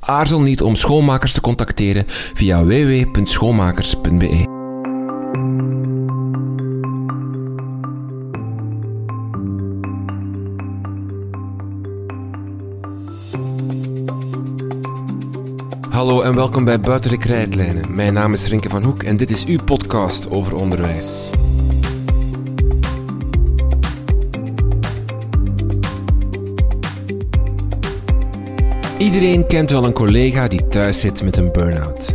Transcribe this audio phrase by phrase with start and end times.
[0.00, 4.54] Aarzel niet om schoonmakers te contacteren via www.schoonmakers.be.
[15.90, 17.94] Hallo en welkom bij Buiten de Krijtlijnen.
[17.94, 21.30] Mijn naam is Rinke van Hoek en dit is uw podcast over onderwijs.
[28.98, 32.14] Iedereen kent wel een collega die thuis zit met een burn-out.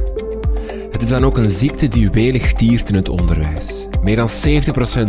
[0.91, 3.87] Het is dan ook een ziekte die welig tiert in het onderwijs.
[4.01, 4.31] Meer dan 70%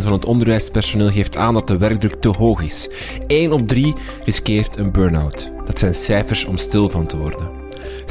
[0.02, 2.88] van het onderwijspersoneel geeft aan dat de werkdruk te hoog is.
[3.26, 5.52] 1 op 3 riskeert een burn-out.
[5.66, 7.61] Dat zijn cijfers om stil van te worden.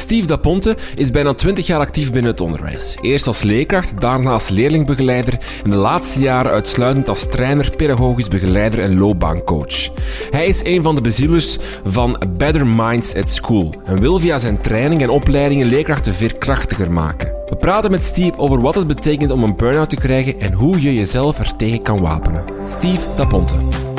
[0.01, 2.97] Steve Daponte is bijna 20 jaar actief binnen het onderwijs.
[3.01, 8.79] Eerst als leerkracht, daarna als leerlingbegeleider en de laatste jaren uitsluitend als trainer, pedagogisch begeleider
[8.79, 9.89] en loopbaancoach.
[10.31, 14.61] Hij is een van de bezielers van Better Minds at School en wil via zijn
[14.61, 17.33] training en opleidingen leerkrachten veerkrachtiger maken.
[17.49, 20.81] We praten met Steve over wat het betekent om een burn-out te krijgen en hoe
[20.81, 22.43] je jezelf er tegen kan wapenen.
[22.67, 23.90] Steve Daponte.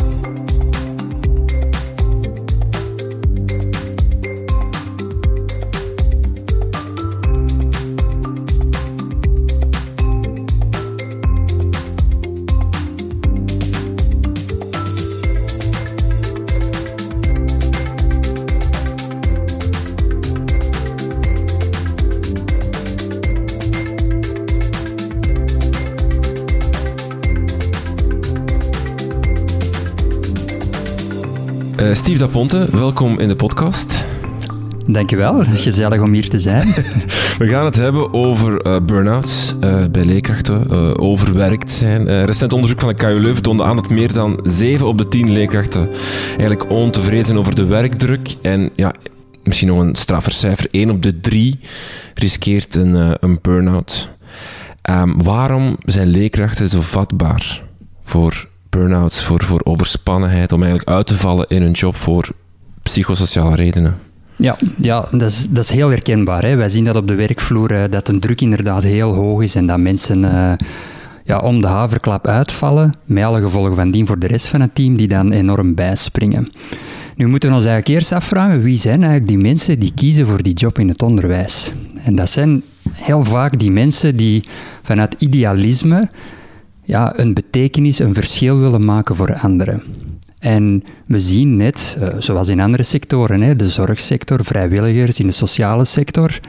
[31.93, 34.05] Uh, Steve Daponte, welkom in de podcast.
[34.85, 36.67] Dankjewel, gezellig om hier te zijn.
[37.39, 42.25] We gaan het hebben over uh, burn-outs uh, bij leerkrachten, overwerkt zijn.
[42.25, 45.33] recent onderzoek van de KU Leuven toonde aan dat meer dan 7 op de 10
[45.33, 45.89] leerkrachten
[46.29, 48.35] eigenlijk ontevreden zijn over de werkdruk.
[48.43, 48.95] En ja,
[49.45, 51.61] misschien nog een straffer cijfer, 1 op de 3
[52.15, 54.09] riskeert een, een burn-out.
[54.91, 57.63] Um, waarom zijn leerkrachten zo vatbaar
[58.05, 62.29] voor burn-outs, voor, voor overspannenheid, om eigenlijk uit te vallen in een job voor
[62.83, 63.99] psychosociale redenen.
[64.37, 66.45] Ja, ja dat, is, dat is heel herkenbaar.
[66.45, 66.57] Hè.
[66.57, 69.67] Wij zien dat op de werkvloer, uh, dat de druk inderdaad heel hoog is en
[69.67, 70.53] dat mensen uh,
[71.25, 74.75] ja, om de haverklap uitvallen, met alle gevolgen van dien voor de rest van het
[74.75, 76.49] team, die dan enorm bijspringen.
[77.17, 80.43] Nu moeten we ons eigenlijk eerst afvragen, wie zijn eigenlijk die mensen die kiezen voor
[80.43, 81.73] die job in het onderwijs?
[82.05, 82.63] En dat zijn
[82.93, 84.45] heel vaak die mensen die
[84.83, 86.09] vanuit idealisme
[86.85, 89.83] ja, een betekenis, een verschil willen maken voor anderen.
[90.39, 95.33] En we zien net, uh, zoals in andere sectoren, hè, de zorgsector, vrijwilligers, in de
[95.33, 96.41] sociale sector,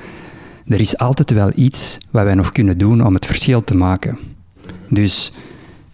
[0.68, 4.18] er is altijd wel iets wat wij nog kunnen doen om het verschil te maken.
[4.90, 5.32] Dus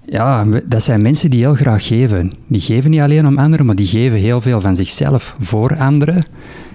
[0.05, 2.31] ja, dat zijn mensen die heel graag geven.
[2.47, 6.23] Die geven niet alleen om anderen, maar die geven heel veel van zichzelf voor anderen.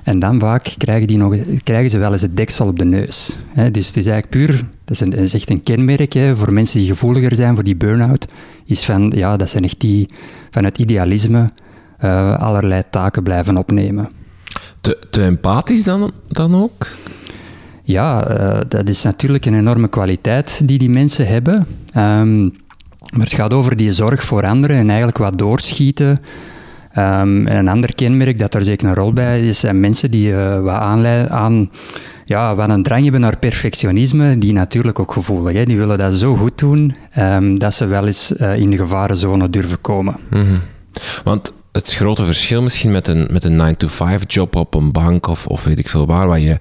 [0.03, 3.37] En dan vaak krijgen, die nog, krijgen ze wel eens het deksel op de neus.
[3.55, 7.37] dus het is eigenlijk puur, dat is, een, echt een kenmerk voor mensen die gevoeliger
[7.37, 8.27] zijn voor die burn-out,
[8.65, 10.09] is van, ja, dat zijn echt die
[10.51, 11.51] van het idealisme
[12.05, 14.09] uh, allerlei taken blijven opnemen.
[14.81, 16.87] Te, te empathisch dan, dan ook?
[17.83, 21.67] Ja, uh, dat is natuurlijk een enorme kwaliteit die die mensen hebben.
[21.97, 22.53] Um,
[23.13, 26.21] maar het gaat over die zorg voor anderen en eigenlijk wat doorschieten
[26.99, 30.29] Um, en een ander kenmerk dat er zeker een rol bij is, zijn mensen die
[30.29, 31.71] uh, wat aanleiden aan
[32.25, 35.55] ja, wat een drang hebben naar perfectionisme, die natuurlijk ook gevoelig.
[35.55, 35.65] Hè.
[35.65, 39.51] Die willen dat zo goed doen um, dat ze wel eens uh, in de gevarenzone
[39.51, 40.17] durven komen.
[40.31, 40.61] Mm -hmm.
[41.25, 45.65] Want het grote verschil misschien met een, met een 9-to-5-job op een bank of, of
[45.65, 46.57] weet ik veel waar, waar je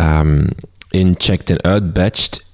[0.00, 0.46] um,
[0.90, 2.46] incheckt en uitbatcht,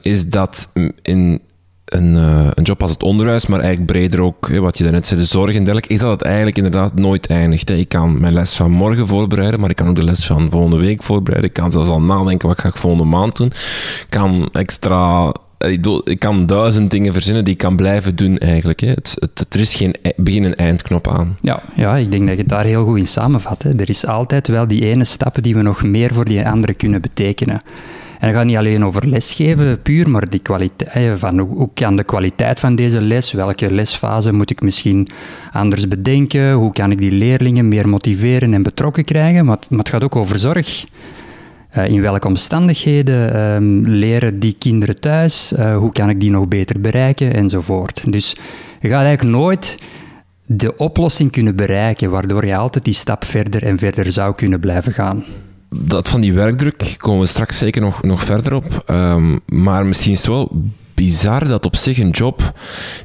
[0.00, 0.68] is dat
[1.02, 1.40] in
[1.84, 5.06] een, uh, een, job als het onderwijs, maar eigenlijk breder ook, hè, wat je daarnet
[5.06, 7.70] zei, de zorg en dergelijke, is dat het eigenlijk inderdaad nooit eindigt.
[7.70, 10.76] Ik kan mijn les van morgen voorbereiden, maar ik kan ook de les van volgende
[10.76, 11.50] week voorbereiden.
[11.50, 13.46] Ik kan zelfs al nadenken, wat ga ik volgende maand doen.
[13.46, 15.34] Ik kan extra...
[16.04, 18.80] Ik kan duizend dingen verzinnen die ik kan blijven doen eigenlijk.
[18.80, 18.88] Hè.
[18.88, 21.36] Het, het, er is geen e-, begin- en eindknop aan.
[21.40, 23.62] Ja, ja, ik denk dat je het daar heel goed in samenvat.
[23.62, 23.74] Hè.
[23.74, 27.00] Er is altijd wel die ene stappen die we nog meer voor die andere kunnen
[27.00, 27.60] betekenen.
[28.18, 32.04] En dat gaat niet alleen over lesgeven puur, maar die kwaliteit, van hoe kan de
[32.04, 35.08] kwaliteit van deze les, welke lesfase moet ik misschien
[35.52, 39.88] anders bedenken, hoe kan ik die leerlingen meer motiveren en betrokken krijgen, maar het, het
[39.88, 40.84] gaat ook over zorg.
[41.76, 45.52] Uh, in welke omstandigheden um, leren die kinderen thuis?
[45.52, 47.34] Uh, hoe kan ik die nog beter bereiken?
[47.34, 48.12] Enzovoort.
[48.12, 48.36] Dus
[48.80, 49.78] je gaat eigenlijk nooit
[50.46, 54.92] de oplossing kunnen bereiken, waardoor je altijd die stap verder en verder zou kunnen blijven
[54.92, 55.24] gaan.
[55.76, 58.84] Dat van die werkdruk komen we straks zeker nog, nog verder op.
[58.90, 60.52] Um, maar misschien is het wel
[60.94, 62.52] bizar dat op zich een job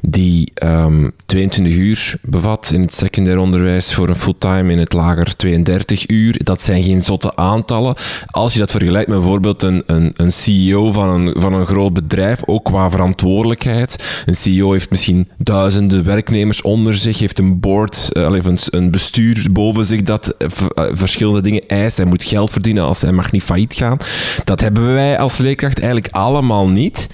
[0.02, 4.92] die um, ehm, 22 uur bevat in het secundair onderwijs voor een fulltime in het
[4.92, 7.94] lager 32 uur, dat zijn geen zotte aantallen.
[8.26, 11.92] Als je dat vergelijkt met bijvoorbeeld een, een, een CEO van een, van een groot
[11.92, 14.22] bedrijf, ook qua verantwoordelijkheid.
[14.26, 19.46] Een CEO heeft misschien duizenden werknemers onder zich, heeft een board, uh, een, een bestuur
[19.52, 20.48] boven zich dat uh,
[20.92, 21.96] verschillende dingen eist.
[21.96, 23.98] Hij moet geld verdienen als hij mag niet failliet gaan.
[24.44, 27.08] Dat hebben wij als leerkracht eigenlijk allemaal niet.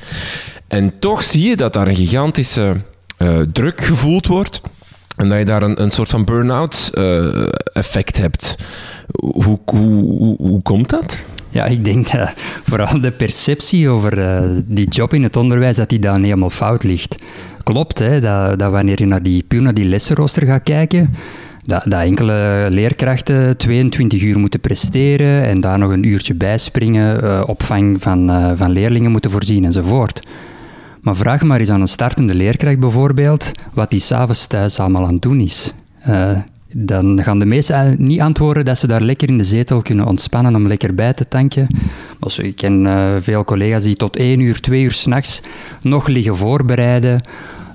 [0.68, 2.76] En toch zie je dat daar een gigantische
[3.18, 4.60] uh, druk gevoeld wordt.
[5.16, 8.56] En dat je daar een, een soort van burn-out uh, effect hebt.
[9.20, 11.22] Hoe, hoe, hoe, komt dat?
[11.48, 12.32] Ja, ik denk dat
[12.64, 16.82] vooral de perceptie over uh, die job in het onderwijs, dat die dan helemaal fout
[16.82, 17.16] ligt.
[17.62, 18.20] Klopt, hè,
[18.56, 21.14] dat, wanneer je naar die, puur naar die lessenrooster gaat kijken,
[21.64, 27.42] dat, dat, enkele leerkrachten 22 uur moeten presteren en daar nog een uurtje bijspringen, uh,
[27.46, 30.22] opvang van, van leerlingen moeten voorzien enzovoort.
[31.06, 35.12] Maar vraag maar eens aan een startende leerkracht bijvoorbeeld wat die s'avonds thuis allemaal aan
[35.12, 35.73] het doen is.
[36.08, 36.38] Uh,
[36.69, 40.55] dan gaan de meesten niet antwoorden dat ze daar lekker in de zetel kunnen ontspannen
[40.55, 41.67] om lekker bij te tanken.
[42.20, 45.41] Also, ik ken uh, veel collega's die tot één uur, twee uur s'nachts
[45.82, 47.20] nog liggen voorbereiden.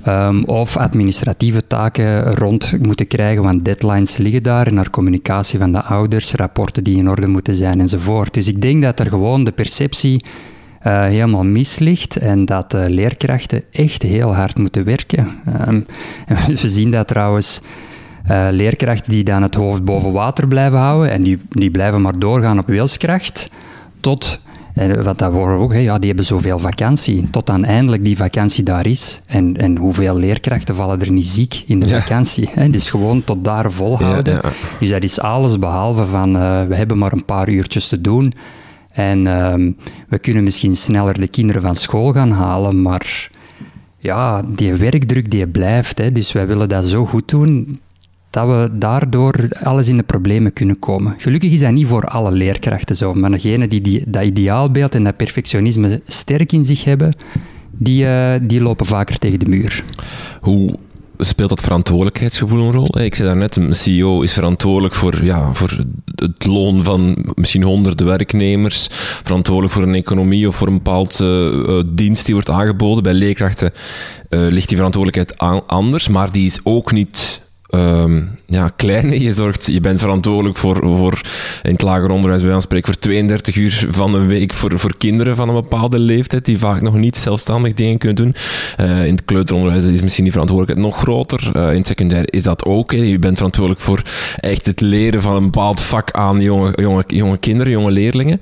[0.07, 5.81] Um, of administratieve taken rond moeten krijgen, want deadlines liggen daar, naar communicatie van de
[5.81, 8.33] ouders, rapporten die in orde moeten zijn enzovoort.
[8.33, 10.23] Dus ik denk dat er gewoon de perceptie
[10.83, 15.27] uh, helemaal misligt en dat uh, leerkrachten echt heel hard moeten werken.
[15.67, 15.85] Um,
[16.61, 17.61] we zien dat trouwens
[18.29, 22.19] uh, leerkrachten die dan het hoofd boven water blijven houden en die, die blijven maar
[22.19, 23.49] doorgaan op wilskracht
[23.99, 24.39] tot...
[24.73, 27.29] En wat dat worden ook, hè, ja, die hebben zoveel vakantie.
[27.29, 29.21] Tot dan eindelijk die vakantie daar is.
[29.25, 32.49] En, en hoeveel leerkrachten vallen er niet ziek in de vakantie?
[32.53, 32.69] Hè?
[32.69, 34.33] Dus gewoon tot daar volhouden.
[34.33, 34.49] Ja, ja.
[34.79, 38.33] Dus dat is alles behalve van, uh, we hebben maar een paar uurtjes te doen.
[38.91, 39.77] En um,
[40.09, 43.29] we kunnen misschien sneller de kinderen van school gaan halen, maar
[43.97, 45.97] ja, die werkdruk die blijft.
[45.97, 46.11] Hè.
[46.11, 47.79] Dus wij willen dat zo goed doen
[48.29, 51.15] dat we daardoor alles in de problemen kunnen komen.
[51.17, 55.17] Gelukkig is dat niet voor alle leerkrachten zo, maar degenen die, dat ideaalbeeld en dat
[55.17, 57.13] perfectionisme sterk in zich hebben,
[57.71, 59.83] die, uh, die lopen vaker tegen de muur.
[60.41, 60.77] Hoe
[61.25, 62.99] speelt dat verantwoordelijkheidsgevoel een rol?
[62.99, 65.77] Ik zei daarnet, een CEO is verantwoordelijk voor, ja, voor
[66.15, 68.87] het loon van misschien honderden werknemers,
[69.23, 73.03] verantwoordelijk voor een economie of voor een bepaald uh, dienst die wordt aangeboden.
[73.03, 73.73] Bij leerkrachten
[74.29, 75.37] ligt die verantwoordelijkheid
[75.67, 77.40] anders, maar die is ook niet
[77.71, 79.19] um, ja, kleine.
[79.25, 81.21] Je, zorgt, je bent verantwoordelijk voor, voor
[81.63, 84.97] in het lager onderwijs, bij ons spreken, voor 32 uur van een week voor, voor
[84.97, 88.35] kinderen van een bepaalde leeftijd, die vaak nog niet zelfstandig dingen kunnen doen.
[88.79, 91.51] Uh, in het kleuteronderwijs is misschien die verantwoordelijkheid nog groter.
[91.55, 92.91] Uh, in het secundair is dat ook.
[92.91, 92.97] Hè.
[92.97, 94.01] Je bent verantwoordelijk voor
[94.39, 98.41] echt het leren van een bepaald vak aan jonge, jonge, jonge kinderen, jonge leerlingen.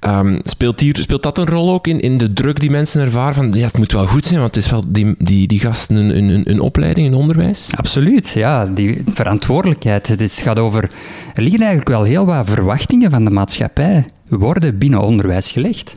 [0.00, 3.34] Um, speelt, hier, speelt dat een rol ook in, in de druk die mensen ervaren?
[3.34, 5.96] Van, ja, het moet wel goed zijn, want het is wel die, die, die gasten
[5.96, 7.70] een, een, een opleiding, een onderwijs?
[7.74, 8.63] Absoluut, ja.
[8.72, 10.08] Die verantwoordelijkheid verantwoordelijkheid.
[10.08, 10.90] Het gaat over,
[11.34, 15.92] er liggen eigenlijk wel heel wat verwachtingen van de maatschappij worden binnen onderwijs gelegd.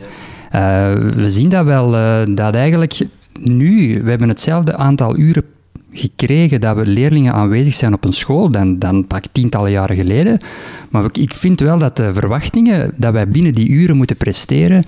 [0.55, 2.97] Uh, we zien dat wel, uh, dat eigenlijk
[3.39, 5.43] nu, we hebben hetzelfde aantal uren
[5.91, 10.37] gekregen dat we leerlingen aanwezig zijn op een school dan, dan pak tientallen jaren geleden.
[10.89, 14.83] Maar ik vind wel dat de verwachtingen dat wij binnen die uren moeten presteren,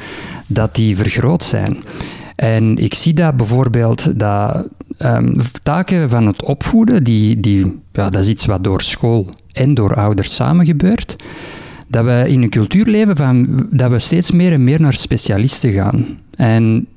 [0.47, 1.83] dat die vergroot zijn.
[2.39, 4.69] En ik zie dat bijvoorbeeld dat
[4.99, 9.73] um, taken van het opvoeden, die, die, ja, dat is iets wat door school en
[9.73, 11.15] door ouders samen gebeurt.
[11.87, 15.71] Dat we in een cultuur leven van, dat we steeds meer en meer naar specialisten
[15.71, 16.05] gaan.
[16.35, 16.87] En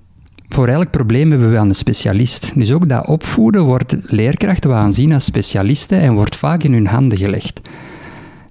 [0.48, 2.52] voor elk probleem hebben we wel een specialist.
[2.54, 7.18] Dus ook dat opvoeden wordt leerkrachten aanzien als specialisten en wordt vaak in hun handen
[7.18, 7.60] gelegd.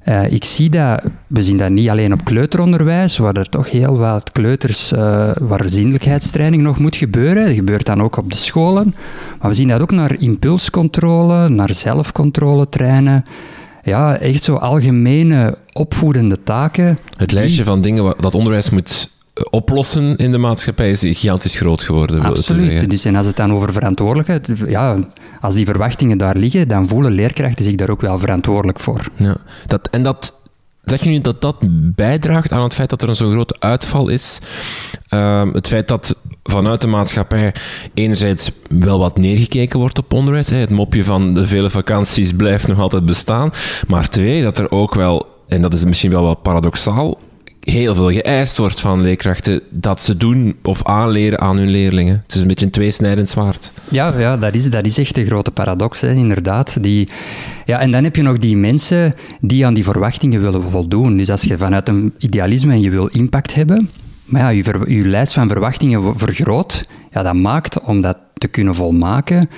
[0.05, 3.98] Uh, ik zie dat, we zien dat niet alleen op kleuteronderwijs, waar er toch heel
[3.98, 5.00] wat kleuters, uh,
[5.39, 5.62] waar
[6.62, 7.46] nog moet gebeuren.
[7.46, 8.96] Dat gebeurt dan ook op de scholen.
[9.39, 13.24] Maar we zien dat ook naar impulscontrole, naar zelfcontrole trainen.
[13.84, 17.00] Ja, echt zo algemene opvoedende taken.
[17.17, 19.10] Het lijstje van dingen dat onderwijs moet
[19.50, 22.22] oplossen in de maatschappij is gigantisch groot geworden.
[22.22, 22.90] Absoluut.
[22.90, 24.98] Dus en als het dan over verantwoordelijkheid, ja,
[25.40, 29.08] als die verwachtingen daar liggen, dan voelen leerkrachten zich daar ook wel verantwoordelijk voor.
[29.16, 30.34] Ja, dat, en dat,
[30.84, 31.56] zeg je nu dat dat
[31.96, 34.40] bijdraagt aan het feit dat er een zo grote uitval is?
[35.10, 37.54] Uh, het feit dat vanuit de maatschappij
[37.94, 40.50] enerzijds wel wat neergekeken wordt op onderwijs.
[40.50, 43.52] Hè, het mopje van de vele vakanties blijft nog altijd bestaan.
[43.88, 47.20] Maar twee, dat er ook wel, en dat is misschien wel wat paradoxaal,
[47.62, 52.22] heel veel geëist wordt van leerkrachten dat ze doen of aanleren aan hun leerlingen.
[52.24, 53.72] Het is een beetje een tweesnijdend zwaard.
[53.89, 56.84] Ja, ja dat, is, dat is echt een grote paradox, hè, inderdaad.
[56.84, 57.10] Die,
[57.65, 61.18] ja, en dan heb je nog die mensen die aan die verwachtingen willen voldoen.
[61.18, 63.89] Dus als je vanuit een idealisme en je wil impact hebben,
[64.25, 69.50] maar ja, je, lijst van verwachtingen vergroot, ja, dat maakt om dat te kunnen volmaken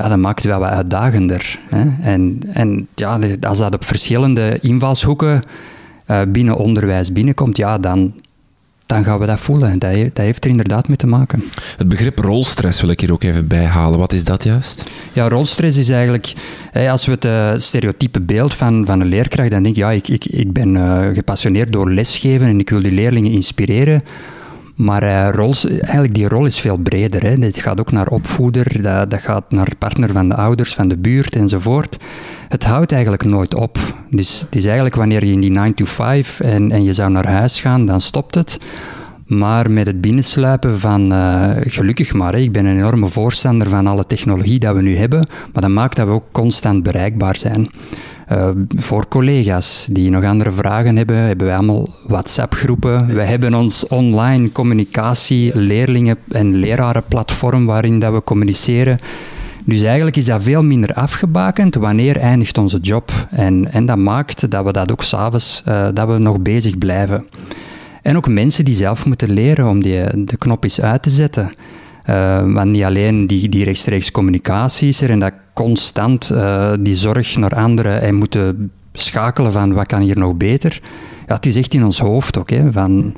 [0.00, 1.58] ja, dat maakt het wel wat uitdagender.
[1.68, 1.84] Hè?
[2.02, 5.42] En, en ja, als dat op verschillende invalshoeken
[6.10, 8.14] uh, binnen onderwijs binnenkomt, ja, dan,
[8.86, 9.78] dan gaan we dat voelen.
[9.78, 11.42] Dat, dat heeft er inderdaad mee te maken.
[11.76, 13.98] Het begrip rolstress wil ik hier ook even bijhalen.
[13.98, 14.90] Wat is dat juist?
[15.12, 16.32] Ja, rolstress is eigenlijk,
[16.88, 20.08] als we het uh, stereotype beeld van, van een leerkracht, dan denk je, ja, ik,
[20.08, 24.02] ik, ik ben uh, gepassioneerd door lesgeven en ik wil die leerlingen inspireren.
[24.74, 27.22] Maar uh, rols, eigenlijk die rol is veel breder.
[27.22, 27.34] Hè.
[27.34, 30.96] Het gaat ook naar opvoeder, dat, dat gaat naar partner van de ouders, van de
[30.96, 31.96] buurt enzovoort.
[32.50, 33.78] Het houdt eigenlijk nooit op.
[34.08, 37.10] Dus het is eigenlijk wanneer je in die 9 to 5 en, en je zou
[37.10, 38.58] naar huis gaan, dan stopt het.
[39.26, 44.06] Maar met het binnensluipen van, uh, gelukkig maar, ik ben een enorme voorstander van alle
[44.06, 47.68] technologie dat we nu hebben, maar dat maakt dat we ook constant bereikbaar zijn.
[48.32, 53.06] Uh, voor collega's die nog andere vragen hebben, hebben wij allemaal WhatsApp-groepen.
[53.06, 58.98] We hebben ons online communicatie, leerlingen- en lerarenplatform waarin dat we communiceren.
[59.64, 63.26] Dus eigenlijk is dat veel minder afgebakend wanneer eindigt onze job.
[63.30, 67.24] En, en dat maakt dat we dat ook s'avonds, uh, dat we nog bezig blijven.
[68.02, 71.52] En ook mensen die zelf moeten leren om die, de knop eens uit te zetten.
[72.06, 76.94] Uh, want niet alleen die, die rechtstreeks communicatie is er en dat constant uh, die
[76.94, 80.80] zorg naar anderen en moeten schakelen van wat kan hier nog beter.
[81.26, 82.50] Ja, het is echt in ons hoofd ook.
[82.70, 83.14] Van,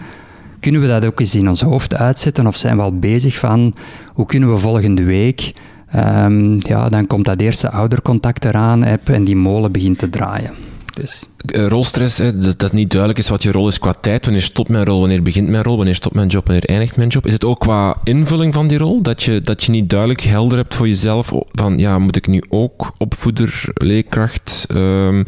[0.60, 3.74] kunnen we dat ook eens in ons hoofd uitzetten of zijn we al bezig van
[4.12, 5.52] hoe kunnen we volgende week
[5.96, 10.54] um, ja, dan komt dat eerste oudercontact eraan app en die molen begint te draaien.
[10.94, 11.26] Dus.
[11.46, 14.24] Eh, rolstress, hè, dat, niet duidelijk is wat je rol is qua tijd.
[14.24, 17.08] Wanneer stopt mijn rol, wanneer begint mijn rol, wanneer stopt mijn job, wanneer eindigt mijn
[17.08, 17.26] job.
[17.26, 19.02] Is het ook qua invulling van die rol?
[19.02, 22.42] Dat je, dat je niet duidelijk helder hebt voor jezelf van, ja, moet ik nu
[22.48, 25.24] ook opvoeder, leerkracht, um,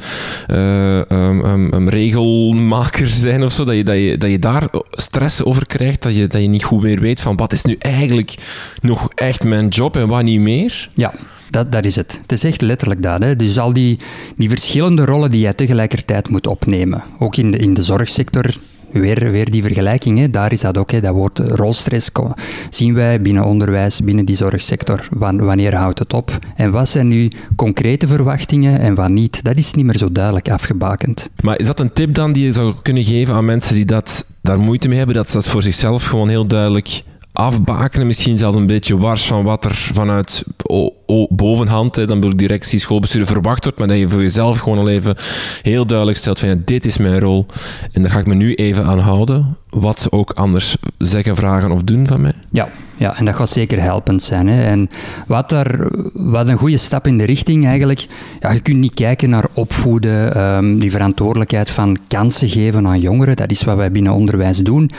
[0.50, 3.64] uh, um, regelmaker zijn of zo?
[3.64, 6.64] Dat je, dat, je, dat je daar stress over krijgt, dat je, dat je niet
[6.64, 8.35] goed meer weet van, wat is nu eigenlijk
[8.80, 10.88] nog echt mijn job en wat niet meer?
[10.94, 11.12] Ja,
[11.54, 12.18] dat, dat is het.
[12.23, 13.23] Het is echt letterlijk dat.
[13.23, 13.37] Hè.
[13.37, 13.99] Dus al die,
[14.37, 17.02] die verschillende rollen die jij tegelijkertijd moet opnemen.
[17.18, 18.54] Ook in de, in de zorgsector,
[19.00, 20.30] weer, weer die vergelijking, hè.
[20.30, 20.90] daar is dat ook.
[20.90, 21.00] Hè.
[21.00, 22.11] Dat woord rolstress
[22.70, 25.08] zien wij binnen onderwijs, binnen die zorgsector.
[25.11, 26.38] Wanneer houdt het op?
[26.56, 29.44] En wat zijn nu concrete verwachtingen en wat niet?
[29.44, 31.28] Dat is niet meer zo duidelijk afgebakend.
[31.42, 34.26] Maar is dat een tip dan die je zou kunnen geven aan mensen die dat,
[34.40, 37.02] daar moeite mee hebben, dat ze dat voor zichzelf gewoon heel duidelijk
[37.35, 40.45] afbakenen, misschien zelfs een beetje wars van wat er vanuit
[41.29, 44.79] bovenhand, hè, dan bedoel ik directie, schoolbestuur, verwacht wordt, maar dat je voor jezelf gewoon
[44.79, 45.17] al even
[45.62, 47.47] heel duidelijk stelt van ja, dit is mijn rol
[47.93, 51.71] en daar ga ik me nu even aan houden, wat ze ook anders zeggen, vragen
[51.71, 52.33] of doen van mij.
[52.50, 54.49] Ja, ja en dat gaat zeker helpend zijn.
[54.49, 54.62] Hè.
[54.64, 54.91] En
[55.26, 58.07] wat, daar, wat een goede stap in de richting eigenlijk,
[58.41, 63.37] ja, je kunt niet kijken naar opvoeden, um, die verantwoordelijkheid van kansen geven aan jongeren,
[63.37, 64.91] dat is wat wij binnen onderwijs doen.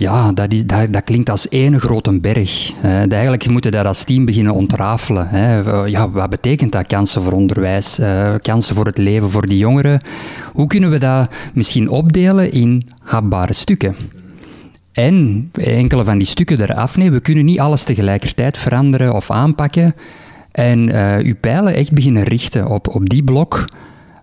[0.00, 0.54] Ja, dat,
[0.90, 2.72] dat, klinkt als één grote berg.
[2.82, 5.28] eigenlijk moeten we dat als team beginnen ontrafelen.
[5.28, 5.58] Hè.
[5.84, 10.04] Ja, wat betekent dat kansen voor onderwijs, uh, kansen voor het leven voor die jongeren?
[10.52, 13.96] Hoe kunnen we dat misschien opdelen in hapbare stukken?
[14.92, 17.12] En enkele van die stukken eraf nemen.
[17.12, 19.94] We kunnen niet alles tegelijkertijd veranderen of aanpakken.
[20.52, 23.64] En uh, uw pijlen echt beginnen richten op, op die blok.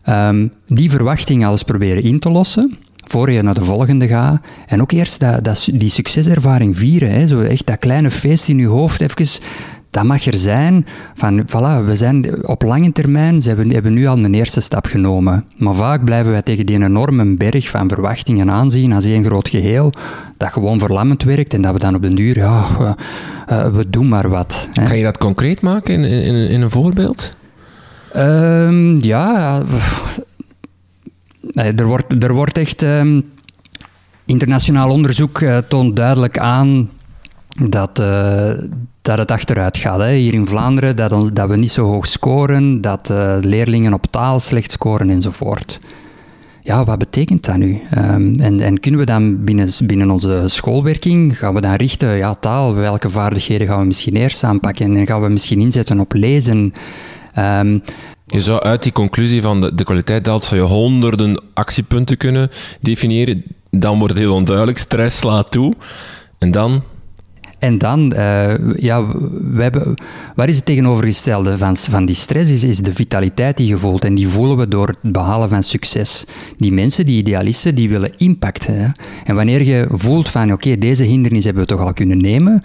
[0.09, 2.77] Um, die verwachting alles proberen in te lossen
[3.07, 4.41] voor je naar de volgende gaat.
[4.65, 7.11] En ook eerst dat, dat, die succeservaring vieren.
[7.11, 7.27] Hè.
[7.27, 9.25] Zo echt dat kleine feest in je hoofd even
[9.89, 10.85] dat mag er zijn.
[11.13, 14.85] Van, voilà, we zijn op lange termijn, ze hebben, hebben nu al een eerste stap
[14.85, 15.45] genomen.
[15.57, 19.93] Maar vaak blijven wij tegen die enorme berg van verwachtingen aanzien als één groot geheel,
[20.37, 22.65] dat gewoon verlammend werkt en dat we dan op den duur, ja,
[23.47, 24.67] we, we doen maar wat.
[24.73, 24.87] Hè.
[24.87, 27.33] Kan je dat concreet maken in, in, in een voorbeeld?
[28.15, 29.63] Um, ja,
[31.51, 32.81] er, wordt, er wordt echt.
[32.81, 33.35] Um,
[34.25, 36.89] internationaal onderzoek uh, toont duidelijk aan
[37.69, 38.49] dat, uh,
[39.01, 39.99] dat het achteruit gaat.
[39.99, 40.13] Hè.
[40.13, 44.71] Hier in Vlaanderen, dat, dat we niet zo hoog scoren, dat leerlingen op taal slecht
[44.71, 45.79] scoren enzovoort.
[46.61, 47.79] Ja, wat betekent dat nu?
[47.97, 52.35] Um, en, en, kunnen we dan binnen, binnen onze schoolwerking, gaan we dan richten, ja,
[52.35, 56.73] taal, welke vaardigheden gaan we misschien eerst aanpakken en gaan we misschien inzetten op lezen?
[57.37, 57.81] Um,
[58.27, 62.49] je zou uit die conclusie van de, de kwaliteit daalt, zou je honderden actiepunten kunnen
[62.81, 63.43] definiëren.
[63.69, 64.77] Dan wordt het heel onduidelijk.
[64.77, 65.73] Stress slaat toe.
[66.37, 66.83] En dan
[67.59, 69.07] En dan, uh, ja,
[69.53, 69.93] we hebben,
[70.35, 72.51] waar is het tegenovergestelde van, van die stress?
[72.51, 74.05] Is, is de vitaliteit die je voelt.
[74.05, 76.25] En die voelen we door het behalen van succes.
[76.57, 78.69] Die mensen, die idealisten, die willen impact.
[79.23, 82.61] En wanneer je voelt van, oké, deze hindernis hebben we toch al kunnen nemen,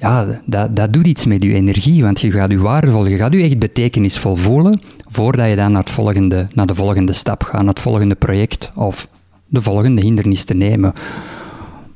[0.00, 3.32] ja, dat, dat doet iets met je energie, want je gaat je waardevol, je gaat
[3.32, 7.60] je echt betekenisvol voelen voordat je dan naar, het volgende, naar de volgende stap gaat,
[7.60, 9.08] naar het volgende project of
[9.46, 10.92] de volgende hindernis te nemen.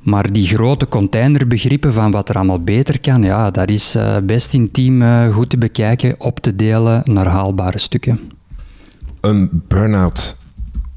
[0.01, 4.55] Maar die grote containerbegrippen van wat er allemaal beter kan, ja, dat is uh, best
[4.55, 8.21] intiem uh, goed te bekijken, op te delen naar haalbare stukken.
[9.21, 10.39] Een burn-out,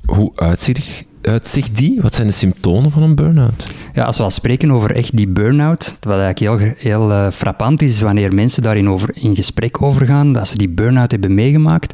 [0.05, 2.01] hoe uitziet, uitzicht die?
[2.01, 3.67] Wat zijn de symptomen van een burn-out?
[3.93, 7.81] Ja, als we al spreken over echt die burn-out, wat eigenlijk heel, heel uh, frappant
[7.81, 11.93] is wanneer mensen daarin over, in gesprek over gaan, als ze die burn-out hebben meegemaakt,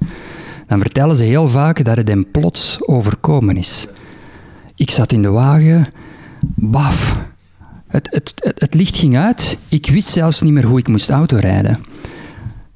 [0.68, 3.88] dan vertellen ze heel vaak dat het hen plots overkomen is.
[4.76, 5.88] Ik zat in de wagen,
[6.56, 7.18] baf,
[7.88, 11.10] het, het, het, het licht ging uit, ik wist zelfs niet meer hoe ik moest
[11.10, 11.78] autorijden.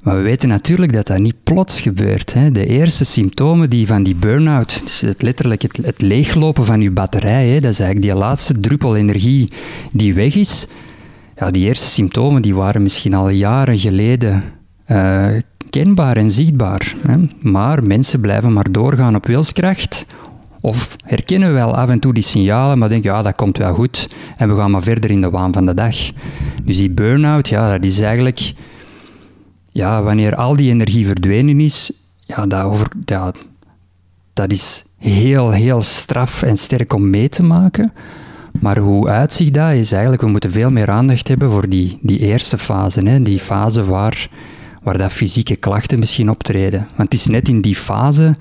[0.08, 2.34] Maar we weten natuurlijk dat dat niet plots gebeurt.
[2.34, 2.52] Hè.
[2.52, 7.48] De eerste symptomen die van die burn-out, dus het, letterlijk het, leeglopen van je batterij,
[7.48, 9.50] hè, dat is eigenlijk die laatste druppel energie
[9.92, 10.68] die weg is.
[11.36, 14.44] Ja, die eerste symptomen die waren misschien al jaren geleden
[14.88, 15.28] uh,
[15.70, 16.96] kenbaar en zichtbaar.
[17.08, 17.18] Hè.
[17.42, 20.06] Maar mensen blijven maar doorgaan op wilskracht.
[20.62, 24.10] Of herkennen wel af en toe die signalen, maar denken, ja, dat komt wel goed.
[24.38, 25.96] En we gaan maar verder in de waan van de dag.
[26.64, 28.54] Dus die burn-out, ja, dat is eigenlijk
[29.78, 33.32] ja, wanneer al die energie verdwenen is, ja, dat, over, ja,
[34.34, 37.94] dat is heel, heel straf en sterk om mee te maken.
[38.60, 42.20] Maar hoe uitziet dat is eigenlijk, we moeten veel meer aandacht hebben voor die, die
[42.20, 43.02] eerste fase.
[43.02, 43.22] Hè?
[43.22, 44.30] Die fase waar,
[44.84, 46.80] waar dat fysieke klachten misschien optreden.
[46.96, 48.36] Want het is net in die fase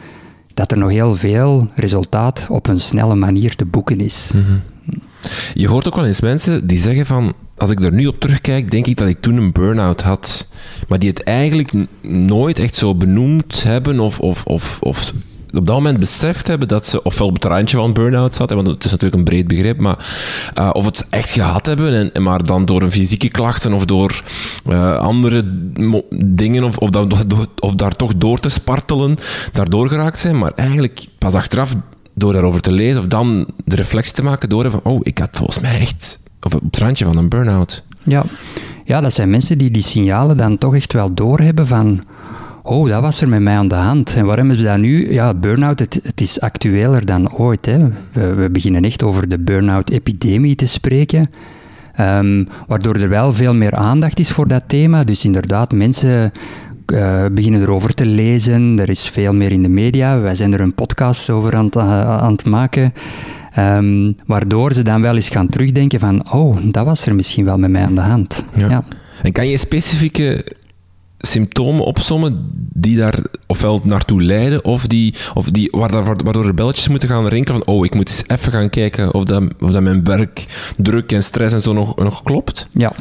[0.54, 4.30] dat er nog heel veel resultaat op een snelle manier te boeken is.
[4.34, 4.58] Mhm.
[5.54, 8.70] Je hoort ook wel eens mensen die zeggen van als ik er nu op terugkijk,
[8.70, 10.46] denk ik dat ik toen een burn-out had.
[10.88, 11.72] Maar die het eigenlijk
[12.02, 15.12] nooit echt zo benoemd hebben of, of, of, of
[15.54, 18.66] op dat moment beseft hebben dat ze ofwel op het randje van burn-out zat, want
[18.66, 20.06] het is natuurlijk een breed begrip, maar
[20.58, 24.22] uh, of het echt gehad hebben, en, maar dan door een fysieke klachten of door
[24.68, 25.42] uh, andere
[26.24, 27.24] dingen, of, of, dat,
[27.60, 29.16] of daar toch door te spartelen,
[29.52, 31.74] daardoor geraakt zijn, maar eigenlijk pas achteraf
[32.14, 35.28] door daarover te lezen of dan de reflectie te maken door van, oh, ik had
[35.32, 37.84] volgens mij echt of op het randje van een burn-out.
[38.04, 38.24] Ja.
[38.84, 42.02] ja, dat zijn mensen die die signalen dan toch echt wel doorhebben van
[42.62, 44.14] oh, dat was er met mij aan de hand.
[44.14, 45.12] En waarom is dat nu?
[45.12, 47.66] Ja, burn-out, het, is actueler dan ooit.
[47.66, 47.88] Hè.
[48.12, 51.30] We, we beginnen echt over de burn-out-epidemie te spreken.
[51.92, 55.04] Ehm, waardoor er wel veel meer aandacht is voor dat thema.
[55.04, 56.32] Dus inderdaad, mensen
[56.92, 58.78] uh, beginnen erover te lezen.
[58.78, 60.20] Er is veel meer in de media.
[60.20, 62.92] Wij zijn er een podcast over aan uh, aan het maken.
[63.58, 67.58] Um, waardoor ze dan wel eens gaan terugdenken van, oh, dat was er misschien wel
[67.58, 68.44] met mij aan de hand.
[68.54, 68.84] Ja.
[69.22, 70.44] En kan je specifieke
[71.18, 77.08] symptomen opsommen die daar ofwel naartoe leiden, of, die, of die, waardoor er belletjes moeten
[77.08, 80.04] gaan rinkelen van, oh, ik moet eens even gaan kijken of dat, of dat mijn
[80.04, 82.66] werk, druk en stress en zo nog, nog klopt?
[82.72, 82.92] Ja.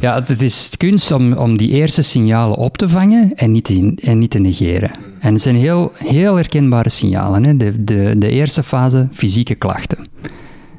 [0.00, 3.98] Ja, het is kunst om, om die eerste signalen op te vangen en niet, in,
[4.02, 4.90] en niet te negeren.
[5.20, 7.44] En het zijn heel, heel herkenbare signalen.
[7.44, 7.56] Hè.
[7.56, 10.06] De, de, de eerste fase, fysieke klachten.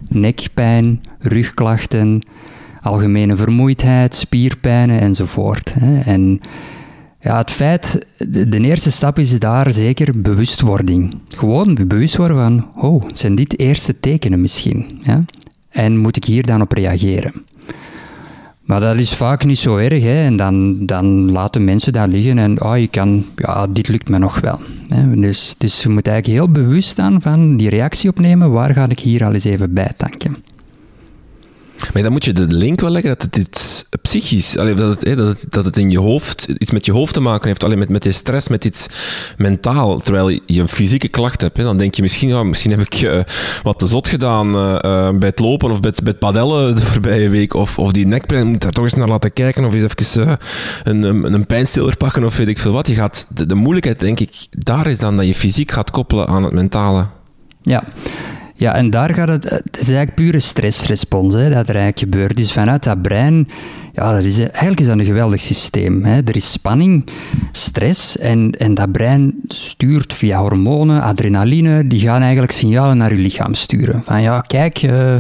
[0.07, 2.21] Nekpijn, rugklachten,
[2.81, 5.73] algemene vermoeidheid, spierpijnen enzovoort.
[5.73, 5.99] Hè.
[5.99, 6.41] En
[7.19, 11.13] ja, het feit, de, eerste stap is daar zeker bewustwording.
[11.27, 14.99] Gewoon bewust worden van, oh, zijn dit eerste tekenen misschien?
[15.01, 15.25] Ja?
[15.69, 17.33] En moet ik hier dan op reageren?
[18.61, 20.03] Maar dat is vaak niet zo erg.
[20.03, 20.25] Hè.
[20.25, 24.17] En dan, dan laten mensen daar liggen en oh, je kan, ja, dit lukt me
[24.17, 24.61] nog wel.
[24.87, 25.19] Hè.
[25.19, 28.51] Dus, dus je moet eigenlijk heel bewust staan van die reactie opnemen.
[28.51, 30.43] Waar ga ik hier al eens even bij tanken?
[31.93, 35.17] Maar dan moet je de link wel leggen dat het iets psychisch, allee, dat, het,
[35.17, 37.79] dat, het, dat het in je hoofd, iets met je hoofd te maken heeft, alleen
[37.79, 38.87] met, met je stress, met iets
[39.37, 39.99] mentaal.
[39.99, 43.19] Terwijl je een fysieke klacht hebt, dan denk je misschien, misschien heb ik uh,
[43.63, 46.81] wat te zot gedaan uh, uh, bij het lopen of bij bij het padellen de
[46.81, 50.15] voorbije week, of, of die nekpijn, moet daar toch eens naar laten kijken, of eens
[50.15, 50.37] even
[50.83, 52.87] een, een, een pijnstiller pakken, of weet ik veel wat.
[52.87, 56.27] Je gaat, de, de moeilijkheid, denk ik, daar is dan dat je fysiek gaat koppelen
[56.27, 57.05] aan het mentale.
[57.61, 57.83] Ja.
[58.61, 59.43] Ja, en daar gaat het...
[59.43, 62.37] Het is eigenlijk pure stressrespons hè, dat er eigenlijk gebeurt.
[62.37, 63.47] Dus vanuit dat brein
[63.93, 66.03] ja, dat is, eigenlijk is dat een geweldig systeem.
[66.03, 66.21] Hè.
[66.25, 67.05] Er is spanning,
[67.51, 73.21] stress en, en dat brein stuurt via hormonen, adrenaline, die gaan eigenlijk signalen naar je
[73.21, 74.03] lichaam sturen.
[74.03, 75.15] Van ja, kijk, uh,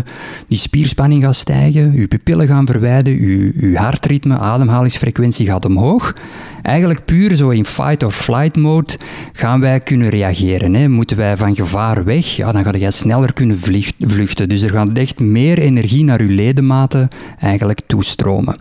[0.47, 6.13] die spierspanning gaat stijgen, je pupillen gaan verwijden, je, hartritme, ademhalingsfrequentie gaat omhoog.
[6.61, 8.93] Eigenlijk puur zo in fight or flight mode
[9.33, 10.73] gaan wij kunnen reageren.
[10.73, 10.89] Hè.
[10.89, 13.59] Moeten wij van gevaar weg, ja, dan ga je sneller kunnen
[13.99, 14.49] vluchten.
[14.49, 17.07] Dus er gaat echt meer energie naar je ledematen
[17.39, 18.55] eigenlijk toestromen.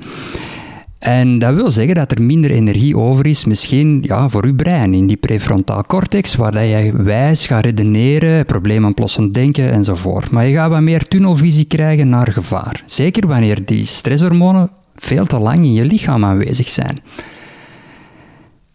[0.99, 4.95] En dat wil zeggen dat er minder energie over is, misschien ja, voor je brein,
[4.95, 10.31] in die prefrontaal cortex, waar je wijs gaat redeneren, probleemoplossend denken enzovoort.
[10.31, 12.83] Maar je gaat wat meer tunnelvisie krijgen naar gevaar.
[12.87, 16.99] Zeker wanneer die stresshormonen veel te lang in je lichaam aanwezig zijn.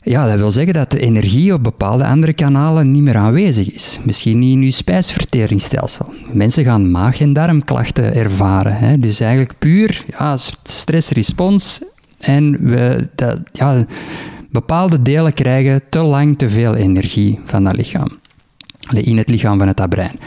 [0.07, 3.99] Ja, dat wil zeggen dat de energie op bepaalde andere kanalen niet meer aanwezig is.
[4.03, 6.13] Misschien niet in uw spijsverteringsstelsel.
[6.31, 8.77] Mensen gaan maag- en darmklachten ervaren.
[8.77, 8.99] Hè.
[8.99, 11.81] Dus eigenlijk puur ja, stressrespons.
[12.19, 13.85] En we, dat, ja,
[14.51, 18.19] bepaalde delen krijgen te lang te veel energie van dat lichaam.
[18.93, 20.19] In het lichaam van het brein.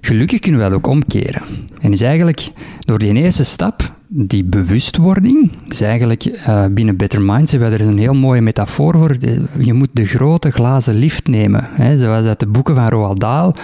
[0.00, 1.42] Gelukkig kunnen we dat ook omkeren.
[1.78, 7.52] En is eigenlijk door die eerste stap, die bewustwording, is eigenlijk uh, binnen Better Minds
[7.52, 9.16] hebben er een heel mooie metafoor voor.
[9.58, 11.68] Je moet de grote glazen lift nemen.
[11.70, 13.54] Hè, zoals uit de boeken van Roald Dahl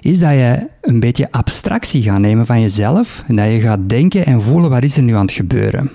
[0.00, 4.26] is dat je een beetje abstractie gaat nemen van jezelf en dat je gaat denken
[4.26, 5.90] en voelen wat is er nu aan het gebeuren.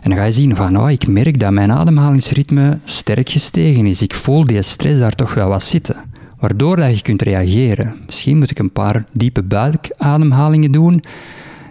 [0.00, 4.02] En dan ga je zien van, oh, ik merk dat mijn ademhalingsritme sterk gestegen is.
[4.02, 5.96] Ik voel die stress daar toch wel wat zitten
[6.44, 7.94] waardoor dat je kunt reageren.
[8.06, 11.02] Misschien moet ik een paar diepe buikademhalingen doen.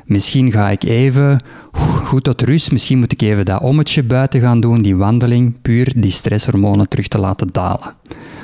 [0.05, 1.43] Misschien ga ik even
[2.03, 2.71] goed tot rust.
[2.71, 7.07] Misschien moet ik even dat ommetje buiten gaan doen, die wandeling, puur die stresshormonen terug
[7.07, 7.93] te laten dalen.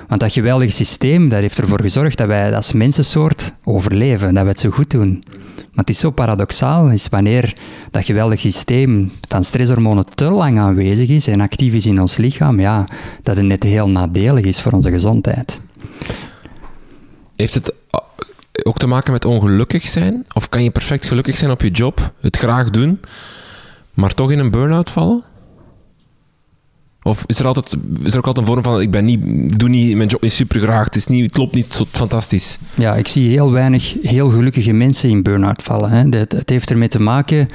[0.08, 4.50] Want dat geweldige systeem dat heeft ervoor gezorgd dat wij als mensensoort overleven, dat we
[4.50, 5.24] het zo goed doen.
[5.56, 7.54] Maar het is zo paradoxaal, is wanneer
[7.92, 12.60] dat geweldig systeem van stresshormonen te lang aanwezig is en actief is in ons lichaam,
[12.60, 12.88] ja,
[13.24, 15.60] dat het net heel nadelig is voor onze gezondheid.
[17.36, 17.74] Heeft het
[18.66, 20.26] ook te maken met ongelukkig zijn?
[20.34, 23.00] Of kan je perfect gelukkig zijn op je job, het graag doen,
[23.94, 25.24] maar toch in een burn-out vallen?
[27.04, 29.70] Of is er, altijd, is er ook altijd een vorm van: ik ben niet, doe
[29.70, 32.58] niet mijn job niet super graag, het, is niet, het loopt niet zo fantastisch?
[32.76, 35.90] Ja, ik zie heel weinig heel gelukkige mensen in burn-out vallen.
[35.90, 36.18] Hè.
[36.18, 37.48] Het, het heeft ermee te maken.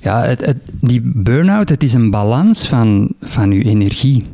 [0.00, 4.24] Ja, het, die burn-out, het is een balans van, van uw energie.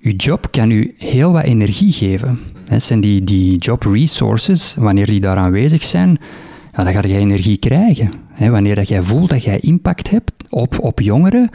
[0.00, 2.40] Uw job kan u heel wat energie geven.
[2.76, 6.18] Zijn die, die job resources, wanneer die daar aanwezig zijn,
[6.72, 8.10] ja, dan ga je energie krijgen.
[8.38, 11.50] wanneer dat jij voelt dat jij impact hebt op, op jongeren,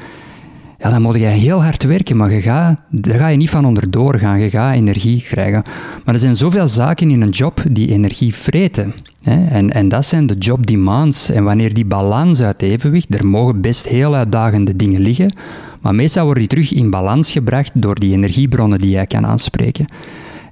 [0.85, 2.41] ja, dan moet je heel hard werken, maar je
[2.89, 4.39] daar ga je niet van onderdoor gaan.
[4.39, 5.63] Je gaat energie krijgen.
[6.03, 8.93] Maar er zijn zoveel zaken in een job die energie vreten.
[9.21, 9.45] Hè?
[9.45, 11.29] En, en dat zijn de job demands.
[11.29, 15.33] En wanneer die balans uit evenwicht, er mogen best heel uitdagende dingen liggen,
[15.81, 19.85] maar meestal worden die terug in balans gebracht door die energiebronnen die jij kan aanspreken.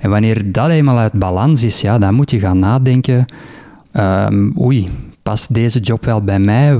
[0.03, 3.25] En wanneer dat eenmaal uit balans is, ja, dan moet je gaan nadenken,
[3.93, 4.89] um, oei,
[5.21, 6.79] past deze job wel bij mij?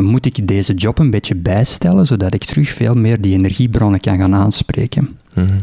[0.00, 4.18] Moet ik deze job een beetje bijstellen, zodat ik terug veel meer die energiebronnen kan
[4.18, 5.08] gaan aanspreken?
[5.34, 5.58] Mhm.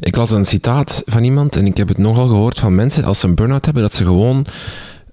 [0.00, 3.20] Ik las een citaat van iemand en ik heb het nogal gehoord van mensen als
[3.20, 4.46] ze een burn-out hebben, dat ze gewoon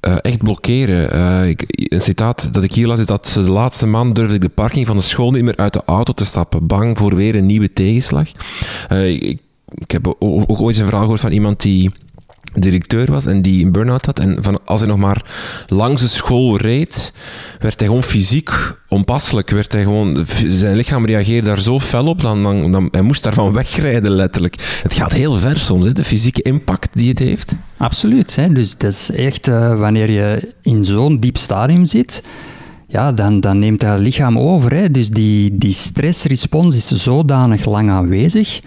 [0.02, 1.16] uh, echt blokkeren.
[1.16, 4.36] Uh, ik, een citaat dat ik hier las is dat ze de laatste maand durfde
[4.36, 7.16] ik de parking van de school niet meer uit de auto te stappen, bang voor
[7.16, 8.28] weer een nieuwe tegenslag.
[8.92, 9.40] Uh, ik,
[9.74, 11.92] ik heb ook ooit een verhaal gehoord van iemand die
[12.54, 14.20] directeur was en die een burn-out had.
[14.20, 15.26] En van, als hij nog maar
[15.68, 17.14] langs de school reed,
[17.60, 18.52] werd hij gewoon fysiek
[18.88, 19.50] onpasselijk.
[19.50, 23.24] Werd hij gewoon, zijn lichaam reageerde daar zo fel op, dan, dan, dan hij moest
[23.24, 24.80] daarvan wegrijden letterlijk.
[24.84, 27.56] Het gaat heel ver soms, hè, de fysieke impact die het heeft.
[27.78, 28.36] Absoluut.
[28.36, 28.52] Hè.
[28.52, 32.24] Dus dat is echt, uh, wanneer je in zo'n diep stadium zit,
[32.88, 34.74] ja, dan, dan neemt dat lichaam over.
[34.74, 34.92] Hè.
[34.92, 38.62] Dus die, die stressrespons is zodanig lang aanwezig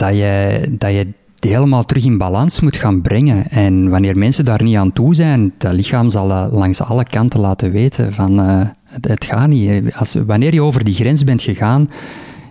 [0.00, 1.06] dat je, dat je
[1.38, 3.50] helemaal terug in balans moet gaan brengen.
[3.50, 7.40] En wanneer mensen daar niet aan toe zijn, dat lichaam zal dat langs alle kanten
[7.40, 9.94] laten weten van uh, het, gaat niet.
[9.94, 11.90] Als, wanneer je over die grens bent gegaan,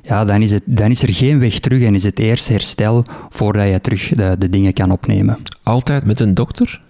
[0.01, 3.05] ja, dan, is het, dan is er geen weg terug en is het eerst herstel
[3.29, 4.07] voordat je terug
[4.37, 5.37] de dingen kan opnemen.
[5.63, 6.81] Altijd met een dokter?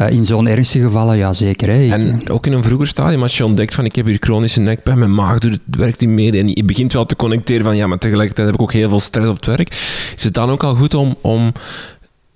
[0.00, 1.68] Uh, in zo'n ernstige gevallen, ja zeker.
[1.68, 1.92] Hè.
[1.92, 4.98] En ook in een vroeger stadium, als je ontdekt van ik heb hier chronische nekpijn,
[4.98, 7.86] mijn maag doet het, werkt niet meer en je begint wel te connecteren van ja,
[7.86, 9.68] maar tegelijkertijd heb ik ook heel veel stress op het werk.
[10.16, 11.52] Is het dan ook al goed om, om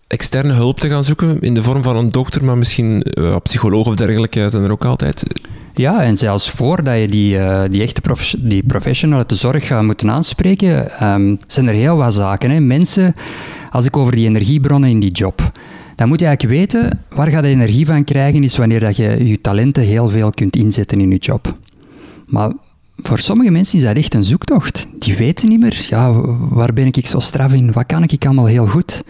[0.07, 3.87] externe hulp te gaan zoeken in de vorm van een dokter, maar misschien uh, psycholoog
[3.87, 5.23] of dergelijke zijn er ook altijd?
[5.75, 9.67] Ja, en zelfs voordat je die, uh, die echte prof die professional uit de zorg
[9.67, 12.51] gaat moeten aanspreken, um, zijn er heel wat zaken.
[12.51, 12.61] Hè.
[12.61, 13.15] Mensen,
[13.71, 15.53] als ik over die energiebronnen in die job
[15.99, 19.29] dan moet je eigenlijk weten waar je de energie van krijgen is wanneer dat je
[19.29, 21.57] je talenten heel veel kunt inzetten in je job.
[22.27, 22.53] Maar
[22.97, 24.87] voor sommige mensen is dat echt een zoektocht.
[24.99, 27.73] Die weten niet meer, ja, waar ben ik zo straf in?
[27.73, 29.03] Wat kan ik allemaal heel goed?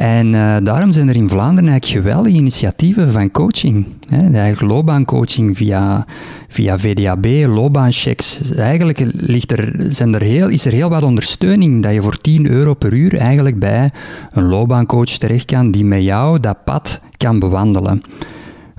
[0.00, 3.86] En uh, daarom zijn er in Vlaanderen eigenlijk geweldige initiatieven van coaching.
[4.08, 4.32] Hè?
[4.32, 6.06] Eigenlijk loopbaancoaching via,
[6.48, 8.52] via VDAB, loopbaanchecks.
[8.52, 12.50] Eigenlijk ligt er, zijn er heel, is er heel wat ondersteuning dat je voor 10
[12.50, 13.90] euro per uur eigenlijk bij
[14.30, 18.02] een loopbaancoach terecht kan die met jou dat pad kan bewandelen.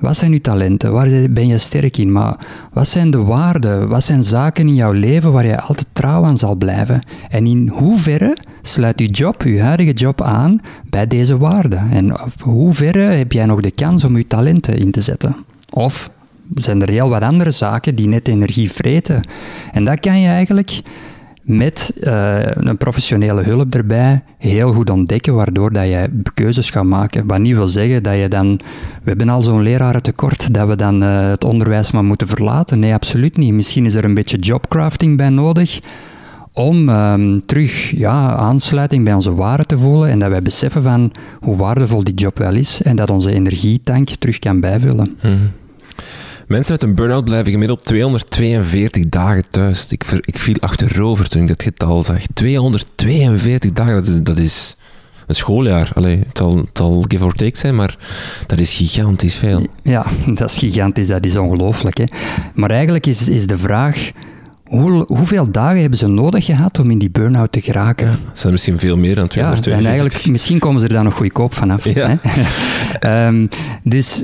[0.01, 0.91] Wat zijn je talenten?
[0.91, 2.11] Waar ben je sterk in?
[2.11, 2.35] Maar
[2.73, 3.87] wat zijn de waarden?
[3.87, 6.99] Wat zijn zaken in jouw leven waar je altijd trouw aan zal blijven?
[7.29, 11.89] En in hoeverre sluit je job, je huidige job aan bij deze waarden?
[11.91, 15.35] En hoeverre heb jij nog de kans om je talenten in te zetten?
[15.69, 16.09] Of
[16.55, 19.21] zijn er heel wat andere zaken die net energie vreten?
[19.71, 20.81] En dat kan je eigenlijk
[21.57, 27.27] met uh, een professionele hulp erbij heel goed ontdekken, waardoor dat je keuzes gaat maken.
[27.27, 28.59] Wat niet wil zeggen dat je dan...
[29.03, 32.79] We hebben al zo'n lerarentekort, dat we dan uh, het onderwijs maar moeten verlaten.
[32.79, 33.53] Nee, absoluut niet.
[33.53, 35.79] Misschien is er een beetje jobcrafting bij nodig
[36.53, 41.11] om um, terug ja, aansluiting bij onze waarden te voelen en dat wij beseffen van
[41.39, 45.17] hoe waardevol die job wel is en dat onze energietank terug kan bijvullen.
[45.21, 45.51] Mm
[46.51, 49.87] Mensen met een burn-out blijven gemiddeld 242 dagen thuis.
[49.89, 52.19] Ik, ik viel achterover toen ik dat getal zag.
[52.33, 54.75] 242 dagen, dat is, dat is
[55.27, 55.91] een schooljaar.
[55.93, 57.97] Allee, het, zal, het zal give or take zijn, maar
[58.47, 59.67] dat is gigantisch veel.
[59.83, 61.97] Ja, dat is gigantisch, dat is ongelooflijk.
[61.97, 62.05] Hè?
[62.53, 64.11] Maar eigenlijk is, is de vraag...
[64.65, 68.07] Hoe, hoeveel dagen hebben ze nodig gehad om in die burn-out te geraken?
[68.07, 69.71] Ja, zijn misschien veel meer dan 242.
[69.71, 71.93] Ja, en eigenlijk, misschien komen ze er dan nog goedkoop vanaf.
[71.93, 72.17] Ja.
[73.27, 73.49] um,
[73.83, 74.23] dus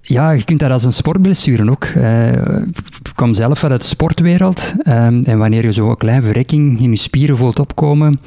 [0.00, 1.84] ja, je kunt dat als een sportblessure ook.
[1.96, 4.74] Uh, ik kom zelf uit de sportwereld.
[4.78, 8.20] Um, en wanneer je zo een kleine verrekking in je spieren voelt opkomen,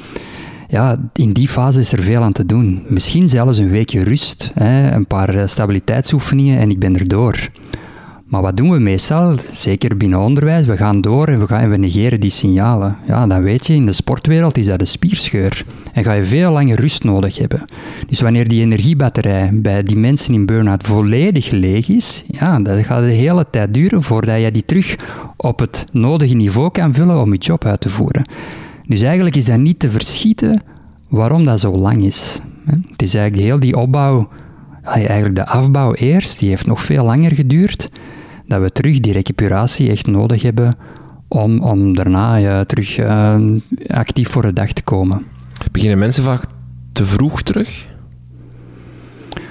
[0.70, 2.84] ja, in die fase is er veel aan te doen.
[2.88, 7.50] Misschien zelfs een weekje rust, hè, een paar eh, stabiliteitsoefeningen en ik ben er door.
[8.34, 9.36] Maar wat doen we meestal?
[9.52, 12.98] Zeker binnen onderwijs, we gaan door en we, gaan, we negeren die signalen.
[13.08, 15.66] Ja, dan weet je, in de sportwereld is dat een spierscheur.
[15.92, 17.66] En ga je veel langer rust nodig hebben.
[18.08, 23.02] Dus wanneer die energiebatterij bij die mensen in burn-out volledig leeg is, ja, dat gaat
[23.02, 24.96] de hele tijd duren voordat je die terug
[25.38, 28.24] op het nodige niveau kan vullen om je job uit te voeren.
[28.88, 30.62] Dus eigenlijk is dat niet te verschieten
[31.10, 32.40] waarom dat zo lang is.
[32.66, 34.30] Het is eigenlijk heel die opbouw,
[34.84, 37.90] eigenlijk de afbouw eerst, die heeft nog veel langer geduurd
[38.54, 40.76] dat we terug die recuperatie echt nodig hebben
[41.28, 43.36] om, om daarna ja, terug uh,
[43.88, 45.26] actief voor de dag te komen.
[45.72, 46.44] Beginnen mensen vaak
[46.92, 47.86] te vroeg terug?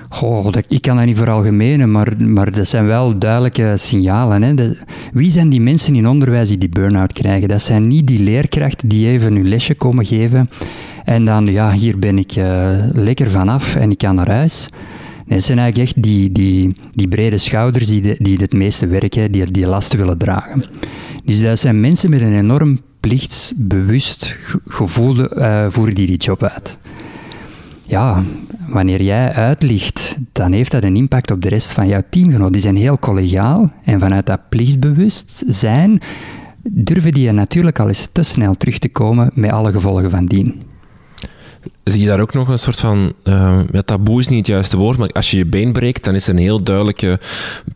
[0.08, 4.42] Goh, dat, ik kan dat niet veralgemenen, maar, maar dat zijn wel duidelijke signalen.
[4.42, 4.54] Hè.
[4.54, 4.78] De,
[5.12, 7.48] wie zijn die mensen in onderwijs die die burn-out krijgen?
[7.48, 10.48] Dat zijn niet die leerkrachten die even hun lesje komen geven
[11.04, 14.68] en dan, ja, hier ben ik uh, lekker vanaf en ik kan naar huis.
[15.26, 19.32] Nee, het zijn eigenlijk echt die, die, die brede schouders die, die het meeste werken,
[19.32, 20.64] die die lasten willen dragen.
[21.24, 26.78] Dus dat zijn mensen met een enorm plichtsbewust gevoel uh, voeren die die job uit.
[27.86, 28.22] Ja,
[28.68, 32.52] wanneer jij uitlicht, dan heeft dat een impact op de rest van jouw teamgenoten.
[32.52, 36.00] Die zijn heel collegaal en vanuit dat plichtsbewust zijn
[36.62, 40.62] durven die natuurlijk al eens te snel terug te komen met alle gevolgen van dien
[41.84, 44.76] zie je daar ook nog een soort van, uh, ja, taboe is niet het juiste
[44.76, 47.20] woord, maar als je je been breekt, dan is er een heel duidelijke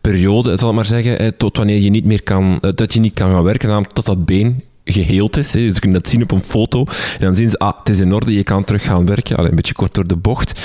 [0.01, 3.31] periode, zal maar zeggen, tot wanneer je niet meer kan, eh, dat je niet kan
[3.31, 5.53] gaan werken, namelijk tot dat been geheeld is.
[5.53, 5.59] Hè.
[5.59, 6.79] Je kunt dat zien op een foto.
[7.19, 9.37] En dan zien ze, ah, het is in orde, je kan terug gaan werken.
[9.37, 10.59] Allee, een beetje kort door de bocht.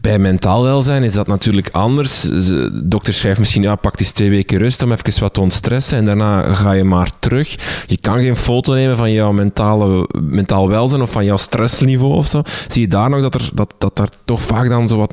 [0.00, 2.20] Bij mentaal welzijn is dat natuurlijk anders.
[2.20, 5.98] De dokter schrijft misschien, ja, pak eens twee weken rust om even wat te ontstressen.
[5.98, 7.56] En daarna ga je maar terug.
[7.86, 12.26] Je kan geen foto nemen van jouw mentale, mentaal welzijn of van jouw stressniveau of
[12.26, 12.42] zo.
[12.68, 15.12] Zie je daar nog dat er, dat, dat er toch vaak dan zo wat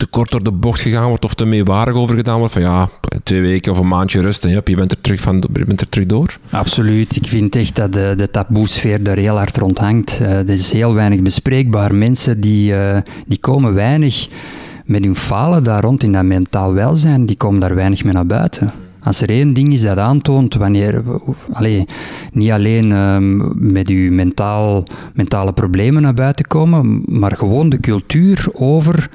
[0.00, 2.52] te kort door de bocht gegaan wordt of te meewarig over gedaan wordt.
[2.52, 2.88] Van ja,
[3.22, 5.88] twee weken of een maandje rust en je bent er terug, van, je bent er
[5.88, 6.38] terug door.
[6.50, 7.16] Absoluut.
[7.16, 10.18] Ik vind echt dat de, de taboesfeer er heel hard rond hangt.
[10.20, 11.94] Uh, er is heel weinig bespreekbaar.
[11.94, 14.28] Mensen die, uh, die komen weinig
[14.84, 18.26] met hun falen daar rond in dat mentaal welzijn, die komen daar weinig mee naar
[18.26, 18.72] buiten.
[19.02, 21.02] Als er één ding is dat aantoont, wanneer,
[21.52, 21.86] allee,
[22.32, 24.84] niet alleen um, met uw mentaal,
[25.14, 29.08] mentale problemen naar buiten komen, maar gewoon de cultuur over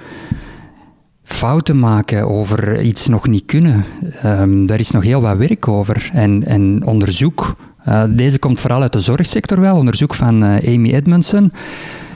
[1.25, 3.85] fouten maken, over iets nog niet kunnen.
[4.25, 6.09] Um, daar is nog heel wat werk over.
[6.13, 7.55] En, en onderzoek,
[7.87, 11.51] uh, deze komt vooral uit de zorgsector wel, onderzoek van uh, Amy Edmondson,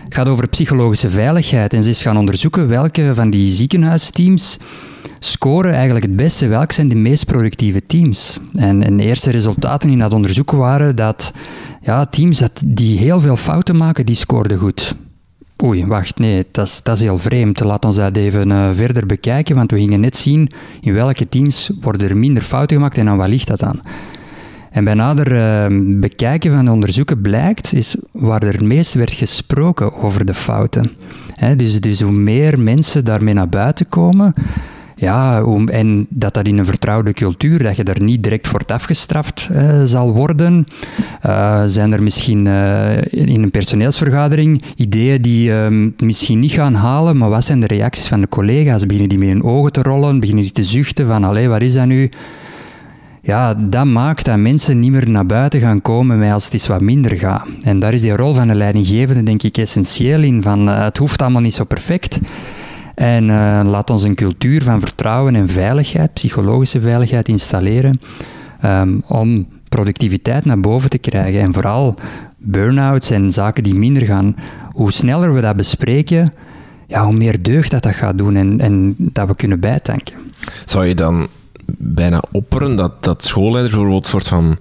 [0.10, 1.74] gaat over psychologische veiligheid.
[1.74, 4.58] En ze is gaan onderzoeken welke van die ziekenhuisteams
[5.19, 8.39] scoren eigenlijk het beste, welke zijn de meest productieve teams.
[8.56, 11.32] En, en de eerste resultaten in dat onderzoek waren dat
[11.82, 14.95] ja, teams dat, die heel veel fouten maken, die scoorden goed.
[15.63, 17.60] Oei, wacht, nee, dat is, heel vreemd.
[17.60, 20.50] Laat ons dat even uh, verder bekijken, want we gingen net zien
[20.82, 23.80] in welke teams worden er minder fouten gemaakt en aan wat ligt dat aan.
[24.72, 29.93] En bij nader uh, bekijken van de onderzoeken blijkt, is waar er meest werd gesproken
[29.93, 30.91] over de fouten.
[31.58, 34.34] dus, dus hoe meer mensen daarmee naar buiten komen,
[35.00, 39.50] ja, en dat dat in een vertrouwde cultuur, dat je daar niet direct voor afgestraft
[39.52, 40.66] uh, zal worden.
[41.26, 47.18] Uh, zijn er misschien uh, in een personeelsvergadering ideeën die ehm, misschien niet gaan halen,
[47.18, 48.86] maar wat zijn de reacties van de collega's?
[48.86, 50.20] Beginnen die met hun ogen te rollen?
[50.20, 52.10] Beginnen die te zuchten van, allee, wat is dat nu?
[53.22, 56.82] Ja, dat maakt dat mensen niet meer naar buiten gaan komen als het iets wat
[56.82, 57.48] minder gaat.
[57.62, 61.22] En daar is die rol van de leidinggevende denk ik essentieel in, van het hoeft
[61.22, 62.20] allemaal niet zo perfect.
[63.00, 68.02] En uh, laat ons een cultuur van vertrouwen en veiligheid, psychologische veiligheid installeren,
[68.66, 71.42] um, om productiviteit naar boven te krijgen.
[71.42, 71.96] En vooral
[72.38, 74.36] burn-outs en zaken die minder gaan.
[74.72, 76.34] Hoe sneller we dat bespreken,
[76.88, 80.16] ja, hoe meer deugd dat dat gaat doen en, en dat we kunnen bijtanken.
[80.66, 81.28] Zou je dan
[81.77, 84.58] bijna opperen dat, dat schoolleiders bijvoorbeeld een soort van,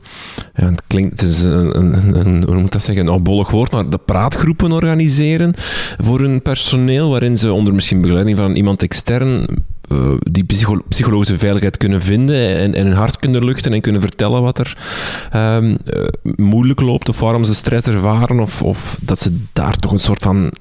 [0.52, 4.72] het klinkt, het is een, hoe moet dat zeggen, een opbollig woord, maar de praatgroepen
[4.72, 5.54] organiseren
[5.98, 9.46] voor hun personeel, waarin ze onder misschien begeleiding van iemand extern
[9.92, 10.44] uh, die
[10.88, 14.76] psychologische veiligheid kunnen vinden en, en hun hart kunnen luchten en kunnen vertellen wat er
[15.34, 15.76] um, uh,
[16.36, 20.22] moeilijk loopt of waarom ze stress ervaren of, of dat ze daar toch een soort
[20.22, 20.52] van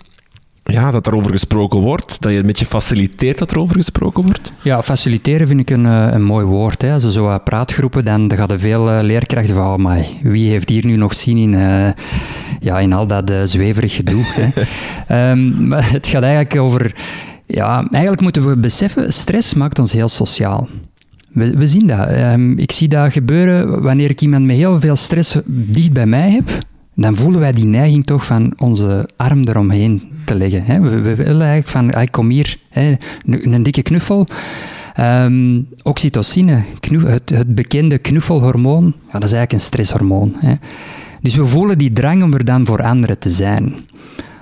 [0.67, 4.23] ja, dat er over gesproken wordt, dat je een beetje faciliteert dat er over gesproken
[4.23, 4.51] wordt?
[4.61, 6.81] Ja, faciliteren vind ik een, eh, een mooi woord.
[6.81, 6.93] Hè.
[6.93, 10.85] Als zo praatgroepen, dan, dan gaat er veel uh, leerkrachten van, oh, wie heeft hier
[10.85, 11.51] nu nog zin in,
[12.59, 14.23] ja, in al dat uh, zweverig gedoe.
[15.07, 15.31] hè.
[15.31, 16.95] Um, maar het gaat eigenlijk over,
[17.45, 20.67] ja, eigenlijk moeten we beseffen, stress maakt ons heel sociaal.
[21.31, 22.09] We, we zien dat.
[22.09, 26.31] Um, ik zie dat gebeuren wanneer ik iemand met heel veel stress dicht bij mij
[26.31, 26.49] heb,
[27.03, 30.63] dan voelen wij die neiging toch van onze arm eromheen te leggen.
[30.63, 30.79] Hè.
[30.79, 34.27] We, willen eigenlijk van, ik kom hier, hè, een, dikke knuffel.
[34.99, 36.63] Um, oxytocine,
[37.05, 40.35] het, bekende knuffelhormoon, ja, dat is eigenlijk een stresshormoon.
[40.37, 40.53] Hè.
[41.21, 43.73] Dus we voelen die drang om er dan voor anderen te zijn.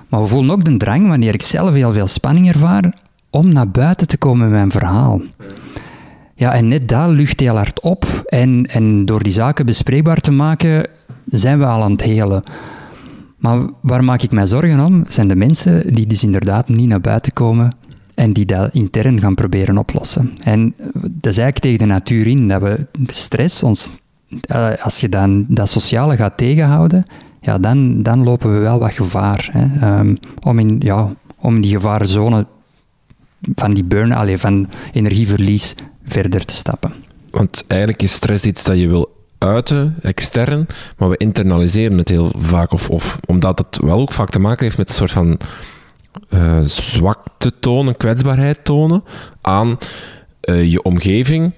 [0.10, 2.94] Maar we voelen ook de drang, wanneer ik zelf heel veel spanning ervaar,
[3.30, 5.22] om naar buiten te komen met mijn verhaal.
[6.36, 8.24] Ja, en net dat lucht heel hard op.
[8.26, 10.86] En, en door die zaken bespreekbaar te maken,
[11.26, 12.44] zijn we al aan het helen.
[13.38, 17.02] Maar waar maak ik mij zorgen om, zijn de mensen die dus inderdaad niet naar
[17.02, 17.76] buiten komen
[18.16, 20.34] en die dat intern gaan proberen oplossen.
[20.44, 23.90] En dat is eigenlijk tegen de natuur in, dat we stress, ons,
[24.42, 27.04] eh, als je dan dat sociale gaat tegenhouden,
[27.42, 29.50] ja, dan, dan lopen we wel wat gevaar.
[29.52, 32.46] Hè, ehm, om, in, ja, om die gevarenzone
[33.56, 36.94] van die burn, van energieverlies verder te stappen.
[37.30, 42.32] Want eigenlijk is stress iets dat je wil uiten, extern, maar we internaliseren het heel
[42.38, 42.72] vaak.
[42.72, 45.40] Of, of omdat het wel ook vaak te maken heeft met een soort van
[46.30, 49.04] uh, zwakte tonen, kwetsbaarheid tonen
[49.42, 49.78] aan
[50.50, 51.54] uh, je omgeving,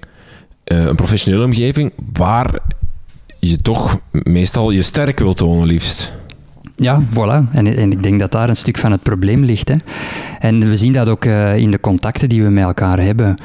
[0.64, 2.58] uh, een professionele omgeving, waar
[3.38, 6.12] je toch meestal je sterk wil tonen, liefst.
[6.76, 7.50] Ja, voilà.
[7.50, 9.68] En, en, ik denk dat daar een stuk van het probleem ligt.
[9.68, 9.74] Hè.
[10.38, 11.24] En we zien dat ook
[11.56, 13.36] in de contacten die we met elkaar hebben.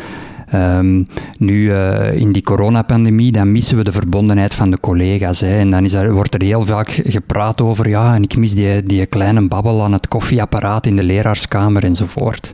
[0.54, 5.42] Um, nu, uh, in die coronapandemie, dan missen we de verbondenheid van de collega's.
[5.42, 5.58] Hè.
[5.58, 8.84] En dan is er, wordt er heel vaak gepraat over, ja, en ik mis die,
[8.84, 12.52] die kleine babbel aan het koffieapparaat in de leraarskamer enzovoort.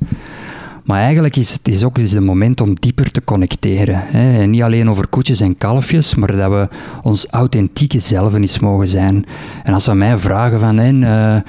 [0.89, 4.01] Maar eigenlijk is het is ook is het moment om dieper te connecteren.
[4.03, 4.41] Hè.
[4.41, 6.67] En niet alleen over koetjes en kalfjes, maar dat we
[7.01, 9.25] ons authentieke zelf eens mogen zijn.
[9.63, 11.41] En als we mij vragen van, hè, uh,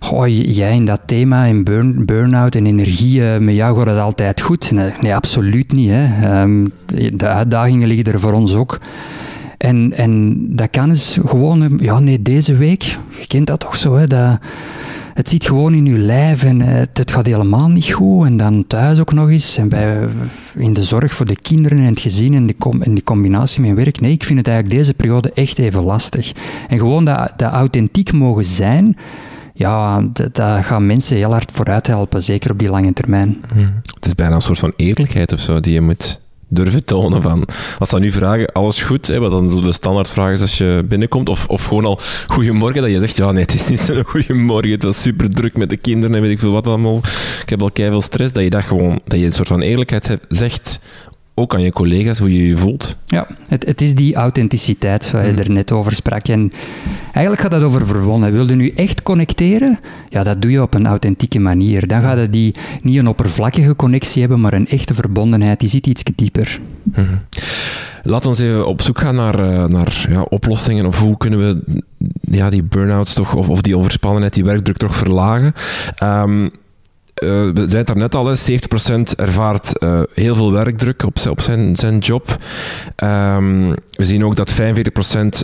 [0.00, 3.98] goh, jij in dat thema, in burn, burn-out en energie, uh, met jou gaat het
[3.98, 4.72] altijd goed?
[5.00, 5.90] Nee, absoluut niet.
[5.90, 6.40] Hè.
[6.42, 6.72] Um,
[7.12, 8.80] de uitdagingen liggen er voor ons ook.
[9.58, 12.82] En, en dat kan eens gewoon, ja nee, deze week,
[13.18, 14.38] je kent dat toch zo, hè, dat
[15.16, 18.26] het zit gewoon in je lijf en eh, het, gaat helemaal niet goed.
[18.26, 19.56] En dan thuis ook nog eens.
[19.56, 20.08] En bij,
[20.54, 24.00] in de zorg voor de kinderen en het gezin en die, die combinatie met werk.
[24.00, 26.32] Nee, ik vind het eigenlijk deze periode echt even lastig.
[26.68, 28.96] En gewoon dat, dat authentiek mogen zijn
[29.54, 33.40] ja, dat, gaan mensen heel hard vooruit helpen, zeker op die lange termijn.
[33.52, 33.80] Hmm.
[33.94, 37.48] Het is bijna een soort van eerlijkheid of zo die je moet durven tonen van...
[37.78, 40.84] Als ze nu vragen, alles goed, hè, wat dan zo de standaardvraag is als je
[40.88, 44.04] binnenkomt, of, of gewoon al goedemorgen, dat je zegt, ja nee, het is niet zo'n
[44.04, 47.00] goedemorgen, het was super druk met de kinderen en weet ik veel wat allemaal,
[47.42, 50.06] ik heb al veel stress, dat je dat gewoon, dat je een soort van eerlijkheid
[50.06, 50.80] hebt, zegt
[51.38, 52.96] ook aan je collega's hoe je je voelt.
[53.06, 55.38] Ja, het, het is die authenticiteit waar je mm.
[55.38, 56.28] er net over sprak.
[56.28, 56.52] En
[57.12, 58.32] eigenlijk gaat dat over verwonnen.
[58.32, 59.78] Wil je nu echt connecteren?
[60.08, 61.86] Ja, dat doe je op een authentieke manier.
[61.86, 65.60] Dan gaat het die niet een oppervlakkige connectie hebben, maar een echte verbondenheid.
[65.60, 66.60] Die zit iets dieper.
[66.82, 67.20] Mm
[68.02, 71.82] Laten we even op zoek gaan naar, eh, naar ja, oplossingen of hoe kunnen we
[72.20, 75.52] ja, die burn-outs toch, of, of die overspannenheid, die werkdruk toch verlagen.
[76.02, 76.50] Um,
[77.22, 81.76] uh, we zeiden het net al, 70% ervaart uh, heel veel werkdruk op, op zijn,
[81.76, 82.36] zijn job.
[82.96, 84.56] Um, we zien ook dat 45%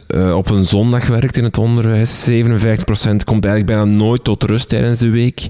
[0.08, 2.30] uh, op een zondag werkt in het onderwijs.
[2.30, 2.34] 57%
[3.24, 5.48] komt eigenlijk bijna nooit tot rust tijdens de week.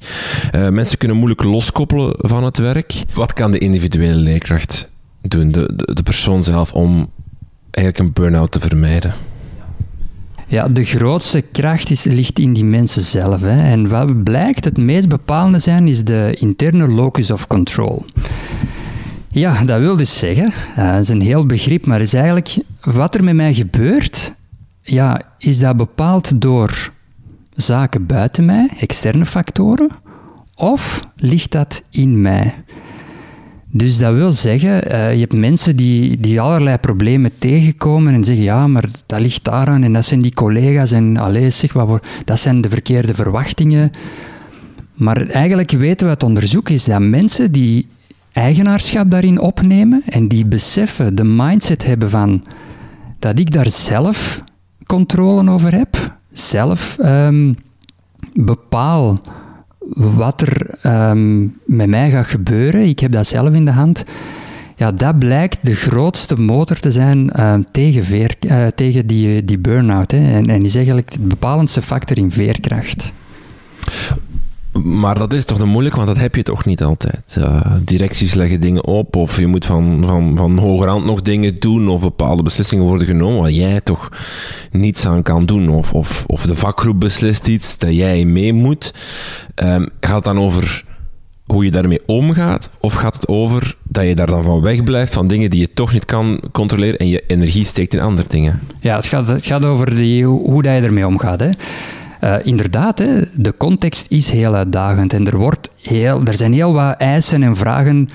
[0.53, 3.03] mensen kunnen moeilijk loskoppelen van het werk.
[3.15, 7.11] Wat kan de individuele leerkracht doen, de, de, de persoon zelf, om
[7.71, 9.15] eigenlijk een burn-out te vermijden?
[10.47, 13.41] Ja, de grootste kracht is, ligt in die mensen zelf.
[13.41, 13.71] Hè.
[13.71, 18.05] En wat blijkt het meest bepalende zijn, is de interne locus of control.
[19.29, 23.15] Ja, dat wil dus zeggen, uh, dat is een heel begrip, maar is eigenlijk wat
[23.15, 24.35] er met mij gebeurt,
[24.83, 26.93] ja, is dat bepaald door
[27.57, 29.91] zaken buiten mij, externe factoren,
[30.55, 32.55] of ligt dat in mij?
[33.75, 38.45] Dus dat wil zeggen, uh, je hebt mensen die, die allerlei problemen tegenkomen en zeggen,
[38.45, 42.39] ja, maar dat ligt daaraan en dat zijn die collega's en allez, zeg, wat, dat
[42.39, 43.91] zijn de verkeerde verwachtingen.
[44.95, 47.89] Maar eigenlijk weten we uit onderzoek is dat mensen die
[48.33, 52.45] eigenaarschap daarin opnemen en die beseffen, de mindset hebben van
[53.19, 54.43] dat ik daar zelf
[54.87, 57.57] controle over heb, zelf um,
[58.33, 59.21] bepaal
[59.95, 60.79] wat er
[61.11, 64.05] um, met mij gaat gebeuren, ik heb dat zelf in de hand,
[64.77, 69.59] ja, dat blijkt de grootste motor te zijn uh, tegen, veer, uh, tegen die, die
[69.59, 70.13] burn-out.
[70.13, 73.13] En, en is eigenlijk de bepalendste factor in veerkracht.
[74.73, 77.37] Maar dat is toch nog moeilijk, want dat heb je toch niet altijd.
[77.39, 81.89] Uh, directies leggen dingen op, of je moet van, van, van hogerhand nog dingen doen,
[81.89, 84.09] of bepaalde beslissingen worden genomen waar jij toch
[84.71, 85.69] niets aan kan doen.
[85.69, 88.95] Of, of, of de vakgroep beslist iets dat jij mee moet.
[89.55, 90.85] Um, gaat dan over
[91.47, 95.29] hoe je daarmee omgaat, of gaat het over dat je daar dan van wegblijft van
[95.29, 98.61] dingen die je toch niet kan controleren en je energie steekt in andere dingen?
[98.81, 101.41] Ja, het gaat, het gaat over die, hoe dat je ermee omgaat.
[101.41, 101.51] Hè.
[102.25, 106.73] Uh, inderdaad, hè, de context is heel uitdagend en er, wordt heel, er zijn heel
[106.73, 108.09] wat eisen en vragen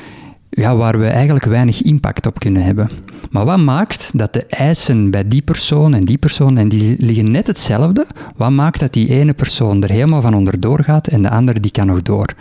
[0.49, 2.89] ja, waar we eigenlijk weinig impact op kunnen hebben.
[3.31, 7.31] Maar wat maakt dat de eisen bij die persoon en die persoon, en die liggen
[7.31, 11.29] net hetzelfde, wat maakt dat die ene persoon er helemaal van onderdoor gaat en de
[11.29, 12.33] andere die kan nog door?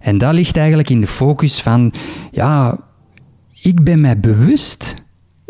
[0.00, 1.92] En dat ligt eigenlijk in de focus van,
[2.30, 2.78] ja,
[3.62, 4.94] ik ben mij bewust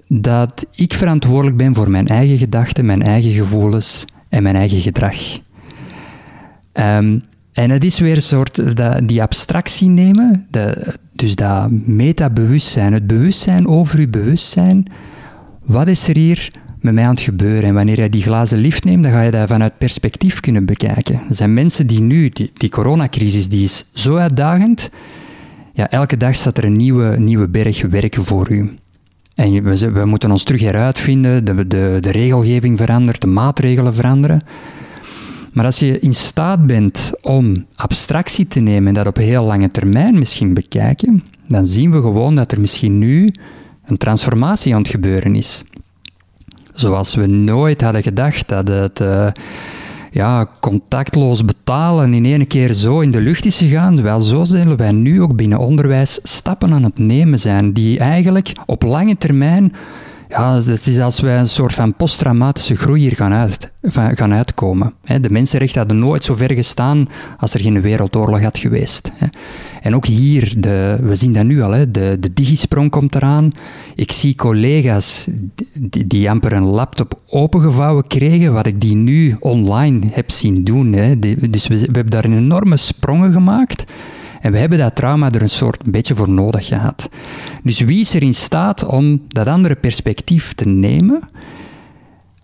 [0.08, 5.38] dat ik verantwoordelijk ben voor mijn eigen gedachten, mijn eigen gevoelens en mijn eigen gedrag.
[6.72, 7.20] Um,
[7.52, 13.06] en het is weer een soort dat, die abstractie nemen, de, dus dat metabewustzijn, het
[13.06, 14.86] bewustzijn over uw bewustzijn.
[15.64, 16.50] Wat is er hier
[16.80, 17.68] met mij aan het gebeuren?
[17.68, 21.20] En wanneer je die glazen lift neemt, dan ga je dat vanuit perspectief kunnen bekijken.
[21.28, 24.90] Er zijn mensen die nu, die, die coronacrisis, die is zo uitdagend.
[25.72, 28.74] Ja, elke dag staat er een nieuwe, nieuwe berg werken voor u.
[29.34, 29.62] En
[29.92, 34.40] we, moeten ons terug heruitvinden, de, de, de regelgeving verandert, de maatregelen veranderen.
[35.52, 39.70] Maar als je in staat bent om abstractie te nemen en dat op heel lange
[39.70, 43.32] termijn misschien bekijken, dan zien we gewoon dat er misschien nu
[43.84, 45.64] een transformatie aan het gebeuren is.
[46.72, 49.26] Zoals we nooit hadden gedacht dat het uh,
[50.10, 54.02] ja, contactloos betalen in één keer zo in de lucht is gegaan.
[54.02, 58.52] Wel, zo zullen wij nu ook binnen onderwijs stappen aan het nemen zijn, die eigenlijk
[58.66, 59.72] op lange termijn
[60.30, 64.94] ja, het is als wij een soort van posttraumatische groei hier gaan, uit, gaan uitkomen.
[65.20, 67.08] De mensenrechten hadden nooit zo ver gestaan
[67.38, 69.12] als er geen wereldoorlog had geweest.
[69.80, 73.52] En ook hier, de, we zien dat nu al, de, de digisprong komt eraan.
[73.94, 75.26] Ik zie collega's
[75.72, 80.90] die, die amper een laptop opengevouwen kregen, wat ik die nu online heb zien doen.
[81.50, 83.84] Dus we, hebben daar een enorme sprongen gemaakt.
[84.40, 87.08] En we hebben dat trauma er een soort beetje voor nodig gehad.
[87.62, 91.20] Dus wie is er in staat om dat andere perspectief te nemen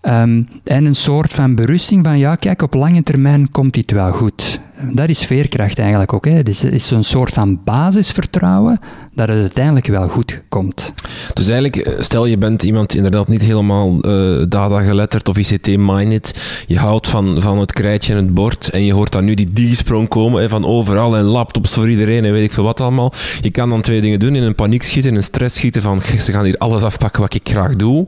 [0.03, 4.13] um, en een soort van berusting van ja, kijk, op lange termijn komt dit wel
[4.13, 4.61] goed.
[4.93, 6.25] Dat is veerkracht eigenlijk ook.
[6.25, 6.31] Hè.
[6.31, 8.79] Het is, is een soort van basisvertrouwen
[9.15, 10.93] dat het uiteindelijk wel goed komt.
[11.35, 16.65] Dus eigenlijk, eh, stel je bent iemand inderdaad niet helemaal uh, data geletterd of ICT-minded.
[16.67, 19.53] Je houdt van, van het krijtje en het bord en je hoort dan nu die
[19.53, 23.13] digisprong komen van overal en laptops voor iedereen en weet ik veel wat allemaal.
[23.41, 26.03] Je kan dan twee dingen doen, in een paniek schieten, in een stress schieten van
[26.21, 28.07] ze gaan hier alles afpakken wat ik graag doe.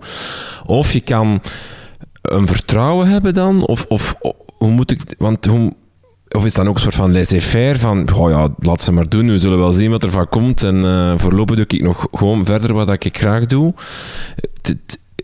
[0.64, 1.40] Of je kan
[2.22, 4.14] een vertrouwen hebben dan, of, of
[4.56, 5.72] hoe moet ik, want hoe
[6.36, 9.08] of is het dan ook een soort van laissez-faire van, oh ja, laat ze maar
[9.08, 12.06] doen, we zullen wel zien wat er van komt en uh, voorlopig doe ik nog
[12.12, 13.74] gewoon verder wat ik graag doe.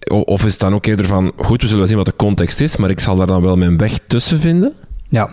[0.09, 2.61] Of is het dan ook eerder van, goed, we zullen wel zien wat de context
[2.61, 4.72] is, maar ik zal daar dan wel mijn weg tussen vinden?
[5.14, 5.28] Ja,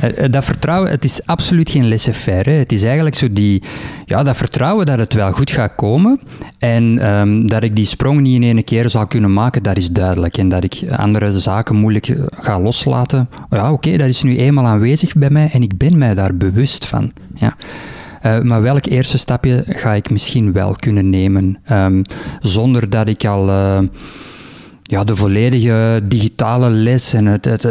[0.00, 2.50] eh, eh, dat vertrouwen, het is absoluut geen laissez-faire.
[2.50, 3.62] Het is eigenlijk zo die,
[4.04, 6.20] ja, dat vertrouwen dat het wel goed gaat komen
[6.58, 9.90] en ehm, dat ik die sprong niet in één keer zal kunnen maken, dat is
[9.90, 10.36] duidelijk.
[10.36, 14.66] En dat ik andere zaken moeilijk eh, ga loslaten, ja, oké, dat is nu eenmaal
[14.66, 17.12] aanwezig bij mij en ik ben mij daar bewust van.
[17.34, 17.56] Ja.
[18.42, 22.02] maar welk eerste stapje ga ik misschien wel kunnen nemen, um,
[22.40, 23.50] zonder dat ik al
[24.86, 27.62] ja, de volledige digitale les en het, het,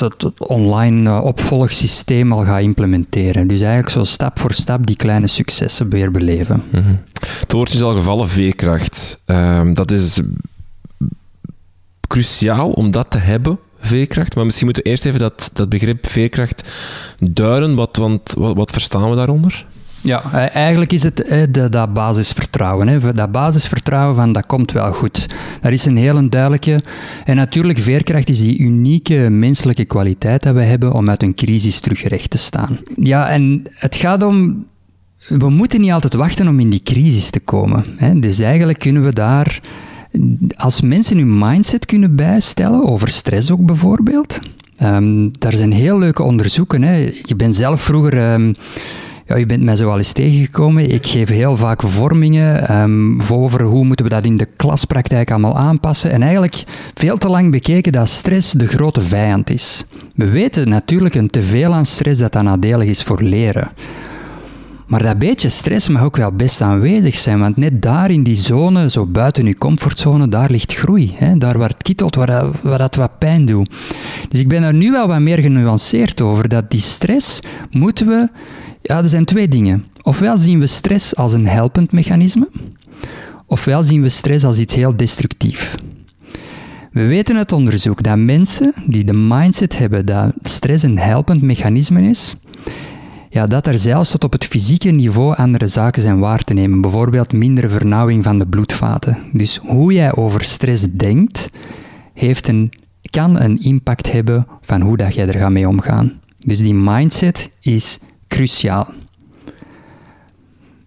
[0.00, 3.46] het, online eh, opvolgsysteem al gaat implementeren.
[3.46, 6.62] Dus eigenlijk zo stap voor stap die kleine successen weer beleven.
[6.70, 7.00] Mm -hmm.
[7.40, 9.20] Het woordje is al gevallen, veerkracht.
[9.26, 10.20] Um, dat is
[12.08, 14.34] cruciaal om dat te hebben, veerkracht.
[14.34, 16.64] Maar misschien moeten we eerst even dat, dat begrip veerkracht
[17.18, 17.74] duiden.
[17.74, 19.66] Wat, want, wat verstaan we daaronder?
[20.00, 23.14] Ja, eh, eigenlijk is het eh, dat basisvertrouwen.
[23.14, 25.26] Dat basisvertrouwen van dat komt wel goed.
[25.60, 26.80] Dat is een heel duidelijke.
[27.24, 31.80] En natuurlijk, veerkracht is die unieke menselijke kwaliteit dat we hebben om uit een crisis
[31.80, 32.78] terug recht te staan.
[32.96, 34.64] Ja, en het gaat om.
[35.28, 37.84] We moeten niet altijd wachten om in die crisis te komen.
[38.20, 39.60] Dus eigenlijk kunnen we daar.
[40.56, 44.38] Als mensen hun mindset kunnen bijstellen, over stress ook bijvoorbeeld.
[44.82, 46.82] Um, daar zijn heel leuke onderzoeken.
[47.22, 48.32] Je bent zelf vroeger.
[48.32, 48.54] Um,
[49.30, 50.90] ja, u bent mij zo al eens tegengekomen.
[50.90, 55.56] Ik geef heel vaak vormingen um, over hoe moeten we dat in de klaspraktijk allemaal
[55.56, 56.10] aanpassen.
[56.10, 56.64] En eigenlijk
[56.94, 59.84] veel te lang bekeken dat stress de grote vijand is.
[60.14, 63.70] We weten natuurlijk een teveel aan stress dat dat nadelig is voor leren.
[64.86, 68.34] Maar dat beetje stress mag ook wel best aanwezig zijn, want net daar in die
[68.34, 71.12] zone, zo buiten uw comfortzone, daar ligt groei.
[71.14, 71.36] Hè?
[71.38, 73.70] Daar waar het kittelt, waar, waar dat wat pijn doet.
[74.28, 78.28] Dus ik ben er nu wel wat meer genuanceerd over, dat die stress moeten we
[78.82, 79.86] ja, er zijn twee dingen.
[80.02, 82.48] Ofwel zien we stress als een helpend mechanisme,
[83.46, 85.74] ofwel zien we stress als iets heel destructief.
[86.92, 92.02] We weten uit onderzoek dat mensen die de mindset hebben dat stress een helpend mechanisme
[92.02, 92.36] is,
[93.30, 96.80] ja, dat er zelfs tot op het fysieke niveau andere zaken zijn waar te nemen.
[96.80, 99.18] Bijvoorbeeld mindere vernauwing van de bloedvaten.
[99.32, 101.50] Dus hoe jij over stress denkt,
[102.14, 102.72] heeft een,
[103.10, 106.20] kan een impact hebben van hoe dat jij er gaat mee omgaan.
[106.38, 107.98] Dus die mindset is
[108.30, 108.92] cruciaal.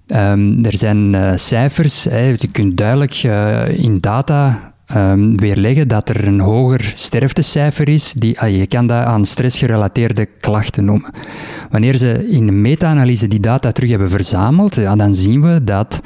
[0.08, 6.10] Um, er zijn uh, cijfers, hè, je kunt duidelijk uh, in data um, weerleggen dat
[6.10, 8.14] er een hoger sterftecijfer is.
[8.14, 11.12] Die, uh, je kan dat aan stressgerelateerde klachten noemen.
[11.70, 16.02] Wanneer ze in de meta-analyse die data terug hebben verzameld, ja, dan zien we dat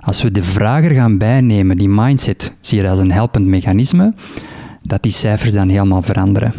[0.00, 4.14] als we de vrager gaan bijnemen, die mindset, zie je dat als een helpend mechanisme,
[4.82, 6.54] dat die cijfers dan helemaal veranderen.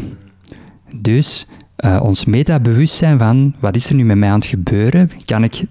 [0.96, 5.12] Dus uh, ons meta-bewustzijn van wat is er nu met mij aan het gebeuren?
[5.26, 5.64] Kan ik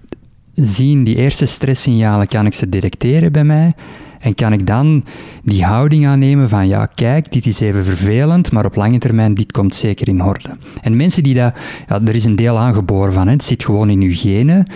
[0.55, 3.74] zien, die eerste stresssignalen, kan ik ze detecteren bij mij?
[4.18, 5.05] En kan ik dan
[5.43, 9.53] die houding aannemen van, ja, kijk, dit is even vervelend, maar op lange termijn, dit
[9.53, 10.51] komt zeker in orde.
[10.82, 11.55] En mensen die dat,
[11.88, 14.66] ja, er is een deel aangeboren van, hè, het zit gewoon in uw genen.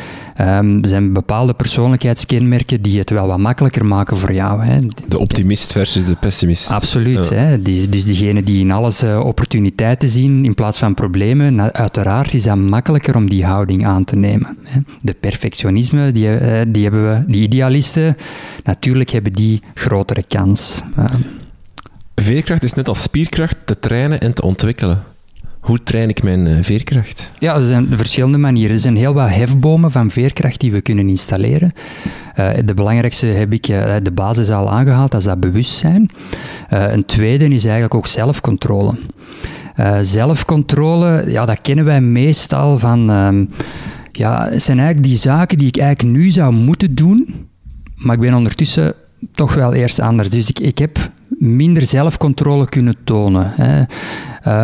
[0.41, 4.63] Um, er zijn bepaalde persoonlijkheidskenmerken die het wel wat makkelijker maken voor jou.
[4.63, 4.77] Hè.
[5.09, 6.71] De optimist versus de pessimist.
[6.71, 7.29] Absoluut.
[7.29, 7.63] Hè.
[7.63, 12.43] Die, dus diegene die in alles uh, opportuniteiten zien in plaats van problemen, uiteraard is
[12.43, 14.57] dat makkelijker om die houding aan te nemen.
[14.63, 14.81] Hè.
[15.01, 18.17] De perfectionisme, die, uh, die hebben we, die idealisten,
[18.65, 20.56] natuurlijk hebben die grotere kans.
[20.99, 21.05] Uh.
[22.15, 25.03] Veerkracht is net als spierkracht te trainen en te ontwikkelen.
[25.61, 27.31] Hoe train ik mijn eh, veerkracht?
[27.39, 28.75] Ja, er zijn verschillende manieren.
[28.75, 31.73] Er zijn heel wat hefbomen van veerkracht die we kunnen installeren.
[32.39, 36.11] Uh, de belangrijkste heb ik uh, de basis al aangehaald, dat is dat bewustzijn.
[36.73, 38.99] Uh, een tweede is eigenlijk ook zelfcontrole.
[40.01, 43.11] zelfcontrole, ja, dat kennen wij meestal van...
[43.11, 43.51] Um,
[44.13, 47.49] ja, het zijn eigenlijk die zaken die ik eigenlijk nu zou moeten doen,
[47.97, 48.95] maar ik ben ondertussen
[49.35, 50.31] toch wel eerst anders.
[50.31, 53.53] Dus ik, ik heb minder zelfcontrole kunnen tonen.
[53.55, 53.85] Hè.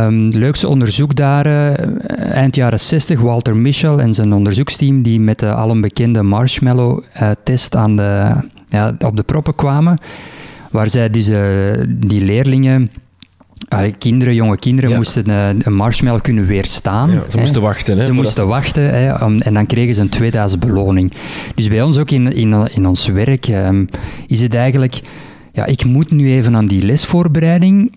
[0.06, 1.70] Um, leukste onderzoek daar, uh,
[2.16, 7.96] eind jaren 60, Walter Mischel en zijn onderzoeksteam die met de alom bekende marshmallow-test aan
[7.96, 8.34] de,
[8.66, 9.98] ja, op de proppen kwamen,
[10.70, 11.38] waar zij dus uh,
[11.88, 12.90] die leerlingen
[13.98, 17.10] kinderen, jonge kinderen, moesten uh, een marshmallow kunnen weerstaan.
[17.10, 17.98] Ja, ze moesten wachten.
[17.98, 21.12] Hè, ze moesten wachten hè, en dan kregen ze een tweede beloning.
[21.54, 23.88] Dus bij ons ook in, in, in ons werk um,
[24.26, 25.00] is het eigenlijk...
[25.54, 27.92] Ja, ik moet nu even aan die lesvoorbereiding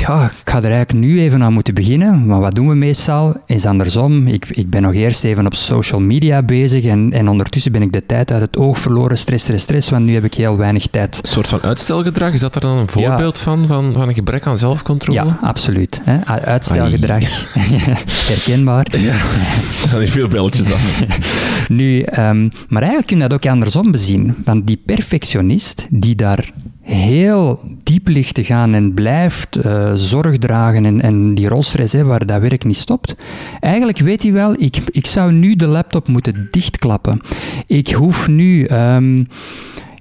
[0.00, 2.26] ja, ik ga er eigenlijk nu even aan moeten beginnen.
[2.26, 3.36] Maar wat doen we meestal?
[3.46, 4.26] Is andersom.
[4.26, 7.92] Ik, ik ben nog eerst even op social media bezig en, en ondertussen ben ik
[7.92, 9.18] de tijd uit het oog verloren.
[9.18, 11.18] Stress, stress, stress, want nu heb ik heel weinig tijd.
[11.22, 14.46] Een soort van uitstelgedrag, is dat er dan een voorbeeld van, van, van een gebrek
[14.46, 15.24] aan zelfcontrole?
[15.24, 16.00] Ja, absoluut.
[16.04, 16.24] Hè?
[16.44, 17.54] Uitstelgedrag,
[18.30, 18.86] herkenbaar.
[18.98, 21.02] Ja, er zijn veel belletjes af.
[21.68, 24.34] nu, um, maar eigenlijk kun je dat ook andersom bezien.
[24.44, 26.52] Want die perfectionist die daar
[26.88, 32.26] heel diep ligt te gaan en blijft uh, zorg dragen en, die rolstress, hè, waar
[32.26, 33.14] dat werk niet stopt,
[33.60, 37.20] eigenlijk weet hij wel, ik, ik zou nu de laptop moeten dichtklappen.
[37.66, 38.68] Ik hoef nu...
[38.70, 39.28] Um,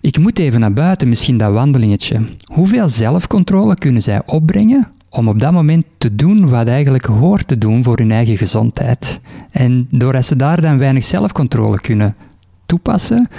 [0.01, 2.21] ik moet even naar buiten, misschien dat wandelingetje.
[2.53, 7.57] Hoeveel zelfcontrole kunnen zij opbrengen om op dat moment te doen wat eigenlijk hoort te
[7.57, 9.19] doen voor hun eigen gezondheid?
[9.51, 12.15] En doordat ze daar dan weinig zelfcontrole kunnen
[12.65, 13.29] toepassen,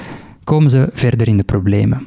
[0.44, 2.06] komen ze verder in de problemen.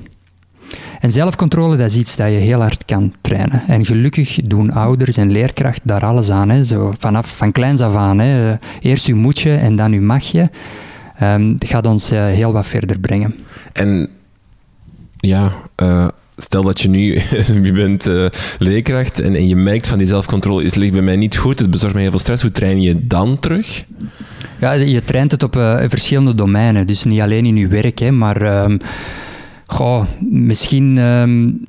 [1.02, 3.64] En zelfcontrole, dat is iets dat je heel hard kan trainen.
[3.68, 6.50] En gelukkig doen ouders en leerkrachten daar alles aan.
[6.50, 6.64] Hè.
[6.64, 8.20] Zo vanaf van kleins af aan.
[8.20, 8.56] Hè.
[8.82, 10.50] Eerst uw moetje en dan uw magje.
[11.24, 13.36] Um, dat gaat ons uh, heel wat verder brengen.
[13.74, 14.10] En
[15.18, 17.22] ja, uh, stel dat je nu
[17.68, 18.26] je bent uh,
[18.58, 21.70] leerkracht en, en je merkt van die zelfcontrole is ligt bij mij niet goed, het
[21.70, 22.42] bezorgt mij heel veel stress.
[22.42, 23.84] Hoe train je dan terug?
[24.60, 25.54] Ja, je traint het op
[25.88, 26.88] verschillende domeinen.
[26.88, 28.80] Dus niet alleen in je werk, hè, maar um,
[29.72, 31.66] goh, misschien um,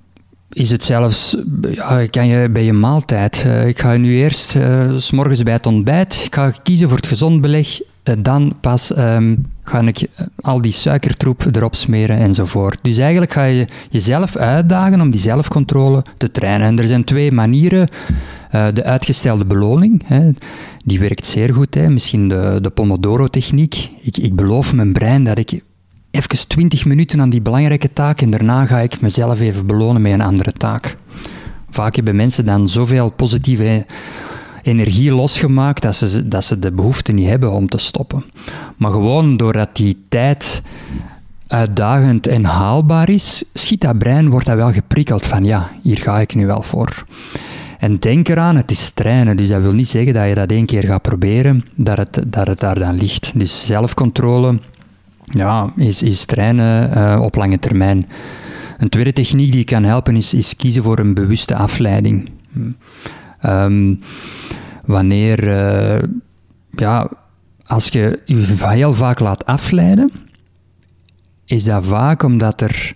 [0.50, 1.36] is het zelfs
[1.70, 3.44] ja, kan je bij je maaltijd.
[3.46, 6.22] Uh, ik ga nu eerst uh, s morgens bij het ontbijt.
[6.24, 7.80] Ik ga kiezen voor het gezond beleg.
[8.18, 10.06] dan pas um, ga ik
[10.40, 12.78] al die suikertroep erop smeren enzovoort.
[12.82, 16.66] Dus eigenlijk ga je jezelf uitdagen om die zelfcontrole te trainen.
[16.66, 17.88] En er zijn twee manieren.
[18.74, 20.30] De uitgestelde beloning, hè,
[20.84, 21.74] die werkt zeer goed.
[21.74, 21.88] Hè.
[21.88, 23.90] Misschien de, de Pomodoro-techniek.
[24.00, 25.62] Ik, ik beloof mijn brein dat ik
[26.12, 30.12] even 20 minuten aan die belangrijke taak en daarna ga ik mezelf even belonen met
[30.12, 30.96] een andere taak.
[31.68, 33.86] Vaak hebben mensen dan zoveel positieve
[34.62, 38.24] energie losgemaakt dat ze, dat ze de behoefte niet hebben om te stoppen.
[38.76, 40.62] Maar gewoon doordat die tijd
[41.46, 46.20] uitdagend en haalbaar is, schiet dat brein, wordt dat wel geprikkeld van ja, hier ga
[46.20, 47.04] ik nu wel voor.
[47.78, 50.66] En denk eraan, het is trainen, dus dat wil niet zeggen dat je dat één
[50.66, 53.32] keer gaat proberen, dat het, dat het daar dan ligt.
[53.34, 54.58] Dus zelfcontrole
[55.32, 58.08] ja, is, is trainen uh, op lange termijn.
[58.78, 62.30] Een tweede techniek die kan helpen is, is kiezen voor een bewuste afleiding.
[63.46, 64.00] Um,
[64.84, 66.02] wanneer, uh,
[66.70, 67.10] ja,
[67.64, 70.10] als je je heel vaak laat afleiden,
[71.44, 72.92] is dat vaak omdat er,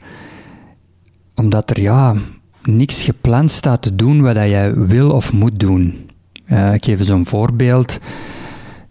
[1.34, 2.14] omdat er ja,
[2.62, 6.10] niks gepland staat te doen wat jij wil of moet doen.
[6.52, 7.98] Uh, ik geef zo'n voorbeeld.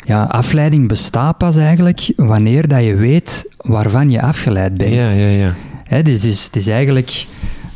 [0.05, 4.93] Ja, afleiding bestaat pas eigenlijk wanneer dat je weet waarvan je afgeleid bent.
[4.93, 5.55] Ja, ja, ja.
[5.83, 7.25] He, dus, dus het is eigenlijk...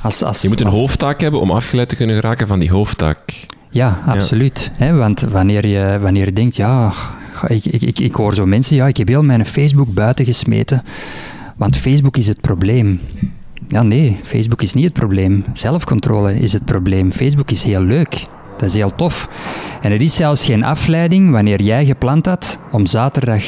[0.01, 3.19] Als, als, je moet een hoofdtaak hebben om afgeleid te kunnen geraken van die hoofdtaak.
[3.69, 4.71] Ja, absoluut.
[4.77, 4.93] Ja.
[4.93, 6.93] want wanneer je, wanneer je denkt, ja,
[7.47, 10.83] ik, ik, ik, ik hoor zo mensen, ja, ik heb heel mijn Facebook buiten gesmeten,
[11.55, 12.99] want Facebook is het probleem.
[13.67, 15.43] Ja, nee, Facebook is niet het probleem.
[15.53, 17.11] Zelfcontrole is het probleem.
[17.11, 18.25] Facebook is heel leuk.
[18.59, 19.29] Dat is heel tof.
[19.81, 23.43] En er is zelfs geen afleiding wanneer jij gepland had om zaterdag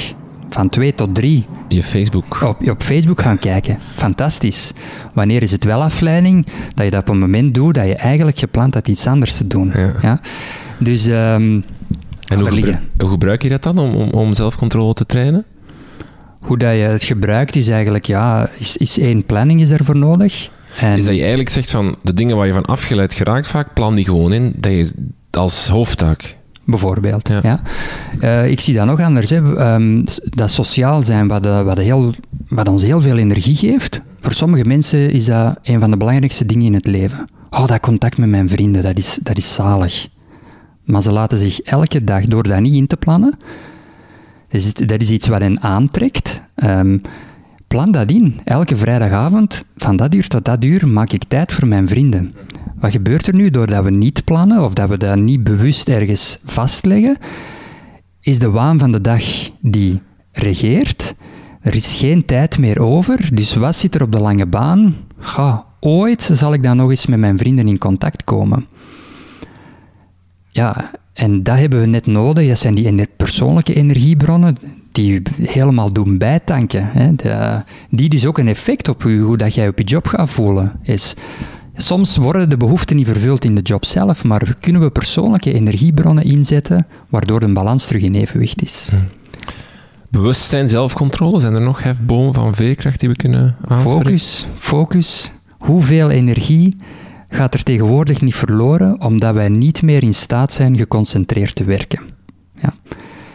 [0.50, 2.42] van 2 tot 3 je Facebook.
[2.42, 3.78] Op, op Facebook gaan kijken.
[3.96, 4.74] Fantastisch.
[5.14, 6.46] Wanneer is het wel afleiding?
[6.74, 9.48] Dat je dat op een moment doet dat je eigenlijk gepland had iets anders te
[9.48, 9.72] doen.
[10.02, 10.20] Ja.
[10.78, 11.08] Dus.
[11.08, 11.64] Um,
[12.26, 15.46] en hoe, gebruik, hoe gebruik je dat dan om, om, om zelfcontrole te trainen?
[16.42, 20.50] Hoe dat je het gebruikt is eigenlijk, ja, is, is één planning is ervoor nodig.
[20.80, 23.74] En is dat je eigenlijk zegt van de dingen waar je van afgeleid geraakt vaak,
[23.74, 24.92] plan die gewoon in, dat je
[25.30, 26.36] als hoofdtaak.
[26.66, 27.62] Bijvoorbeeld, ja.
[28.22, 29.30] Uh, ik zie dat nog anders.
[29.30, 29.74] Hè.
[29.74, 32.14] Um, dat sociaal zijn, wat, uh, wat, heel,
[32.48, 34.02] wat ons heel veel energie geeft.
[34.20, 37.30] Voor sommige mensen is dat een van de belangrijkste dingen in het leven.
[37.50, 40.08] Oh, dat contact met mijn vrienden, dat is, dat is zalig.
[40.86, 43.38] Maar ze laten zich elke dag, door dat niet in te plannen,
[44.50, 46.42] dus dat is iets wat hen aantrekt.
[46.56, 47.02] Um,
[47.72, 48.40] plan dat in.
[48.44, 52.34] Elke vrijdagavond, van dat uur tot dat uur, maak ik tijd voor mijn vrienden.
[52.80, 56.40] Wat gebeurt er nu doordat we niet plannen of dat we dat niet bewust ergens
[56.44, 57.18] vastleggen?
[58.20, 59.24] Is de waan van de dag
[59.62, 60.02] die
[60.32, 61.16] regeert.
[61.62, 64.96] Er is geen tijd meer over, dus wat zit er op de lange baan?
[65.20, 68.66] Ga, ooit zal ik dan nog eens met mijn vrienden in contact komen.
[70.50, 72.48] Ja, en dat hebben we net nodig.
[72.48, 74.58] Dat zijn die persoonlijke energiebronnen
[74.92, 76.90] die helemaal doen bijtanken.
[76.92, 77.12] Hè.
[77.90, 80.72] die dus ook een effect op u, hoe dat jij op je job gaat voelen.
[80.84, 81.14] Is,
[81.76, 86.24] soms worden de behoeften niet vervuld in de job zelf, maar kunnen we persoonlijke energiebronnen
[86.24, 88.90] inzetten, waardoor een balans terug in evenwicht is.
[90.10, 94.02] Bewustzijn, zelfcontrole, zijn er nog hefbomen van veerkracht die we kunnen aanspreken?
[94.02, 95.32] Focus, focus.
[95.58, 96.78] Hoeveel energie
[97.30, 102.02] gaat er tegenwoordig niet verloren omdat wij niet meer in staat zijn geconcentreerd te werken?
[102.56, 102.74] Ja.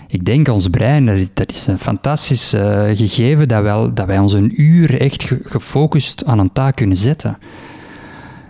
[0.08, 4.32] Ik denk ons brein, dat is een fantastisch uh, gegeven dat, wel, dat wij ons
[4.32, 7.38] een uur echt gefocust aan een taak kunnen zetten.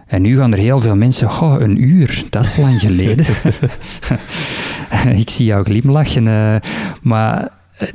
[0.07, 3.27] En nu gaan er heel veel mensen, goh, een uur, dat is lang geleden.
[5.23, 6.27] ik zie jou glimlachen.
[6.27, 6.57] Uh,
[7.03, 7.49] maar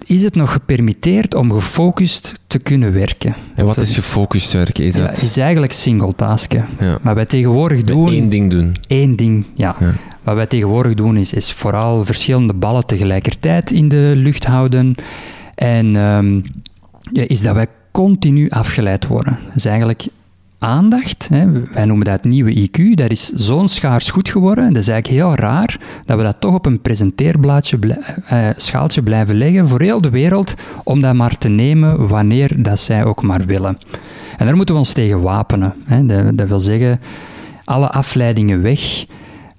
[0.05, 3.35] is het nog gepermitteerd om gefocust te kunnen werken.
[3.55, 4.83] En wat is gefocust werken?
[4.83, 5.17] Is dat...
[5.17, 6.65] Ja, is eigenlijk single tasken.
[6.79, 6.97] Ja.
[7.01, 8.07] Wat wij tegenwoordig doen...
[8.07, 8.75] Eén ding doen.
[8.87, 9.75] Eén ding, ja.
[9.79, 9.93] ja.
[10.23, 14.95] Wat wij tegenwoordig doen is, is vooral verschillende ballen tegelijkertijd in de lucht houden.
[15.55, 16.43] En um,
[17.11, 19.39] is dat wij continu afgeleid worden.
[19.47, 20.07] Dat is eigenlijk
[20.59, 24.73] aandacht, hè, wij noemen dat nieuwe IQ, dat is zo'n schaars goed geworden.
[24.73, 27.77] Dat is eigenlijk heel raar dat we dat toch op een presenteerblaadje,
[28.25, 30.53] eh, schaaltje blijven leggen voor heel de wereld,
[30.83, 33.77] om dat maar te nemen wanneer dat zij ook maar willen.
[34.37, 35.73] En daar moeten we ons tegen wapenen.
[35.83, 36.35] Hè.
[36.35, 36.99] Dat wil zeggen,
[37.63, 39.05] alle afleidingen weg.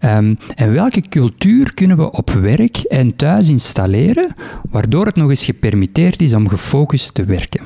[0.04, 4.34] Um, en welke cultuur kunnen we op werk en thuis installeren,
[4.70, 7.64] waardoor het nog eens gepermitteerd is om gefocust te werken?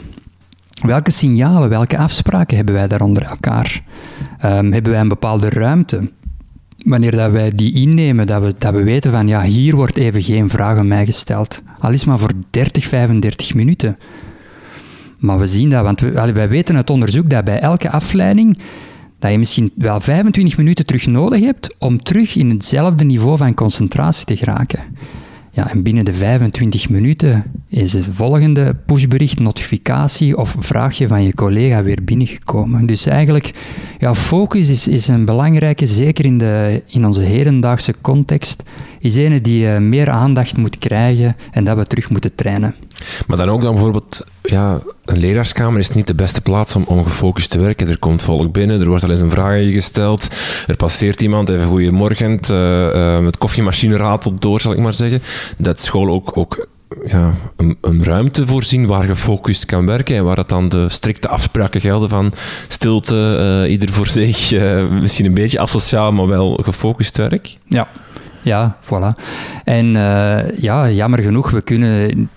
[0.82, 3.82] Welke signalen, welke afspraken hebben wij daar onder elkaar?
[4.44, 6.10] Um, hebben wij een bepaalde ruimte?
[6.78, 10.22] Wanneer dat wij die innemen, dat we, dat we weten van ja, hier wordt even
[10.22, 11.62] geen vraag aan mij gesteld.
[11.78, 13.98] Al is maar voor 30, 35 minuten.
[15.18, 18.58] Maar we zien dat, want wij weten uit onderzoek dat bij elke afleiding
[19.26, 23.54] dat je misschien wel 25 minuten terug nodig hebt om terug in hetzelfde niveau van
[23.54, 24.80] concentratie te geraken.
[25.52, 31.34] Ja, en binnen de 25 minuten is het volgende pushbericht, notificatie of vraagje van je
[31.34, 32.86] collega weer binnengekomen.
[32.86, 33.50] Dus eigenlijk,
[33.98, 38.62] ja, focus is, is een belangrijke, zeker in, de, in onze hedendaagse context,
[39.00, 42.74] is ene die uh, meer aandacht moet krijgen en dat we terug moeten trainen.
[43.26, 47.04] Maar dan ook dan bijvoorbeeld, ja, een leraarskamer is niet de beste plaats om, om
[47.04, 47.88] gefocust te werken.
[47.88, 50.28] Er komt volk binnen, er wordt al eens een vraag gesteld,
[50.66, 55.22] er passeert iemand, even goeiemorgen, uh, uh, met koffiemachine ratelt door, zal ik maar zeggen.
[55.58, 56.66] Dat school ook, ook
[57.04, 61.28] ja, een, een, ruimte voorzien waar gefocust kan werken en waar het dan de strikte
[61.28, 62.32] afspraken gelden van
[62.68, 67.56] stilte, uh, ieder voor zich, uh, misschien een beetje asociaal, maar wel gefocust werk.
[67.68, 67.88] Ja,
[68.42, 69.22] ja, voilà.
[69.64, 72.28] En uh, ja, jammer genoeg, we kunnen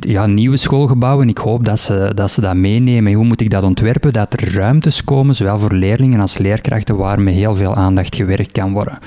[0.00, 1.28] ja, nieuwe schoolgebouwen.
[1.28, 3.12] Ik hoop dat ze, dat ze dat meenemen.
[3.12, 4.12] Hoe moet ik dat ontwerpen?
[4.12, 8.52] Dat er ruimtes komen, zowel voor leerlingen als leerkrachten, waar met heel veel aandacht gewerkt
[8.52, 8.98] kan worden.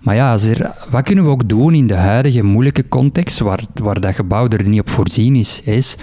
[0.00, 4.00] Maar ja, er, wat kunnen we ook doen in de huidige moeilijke context, waar, waar
[4.00, 5.96] dat gebouw er niet op voorzien is, is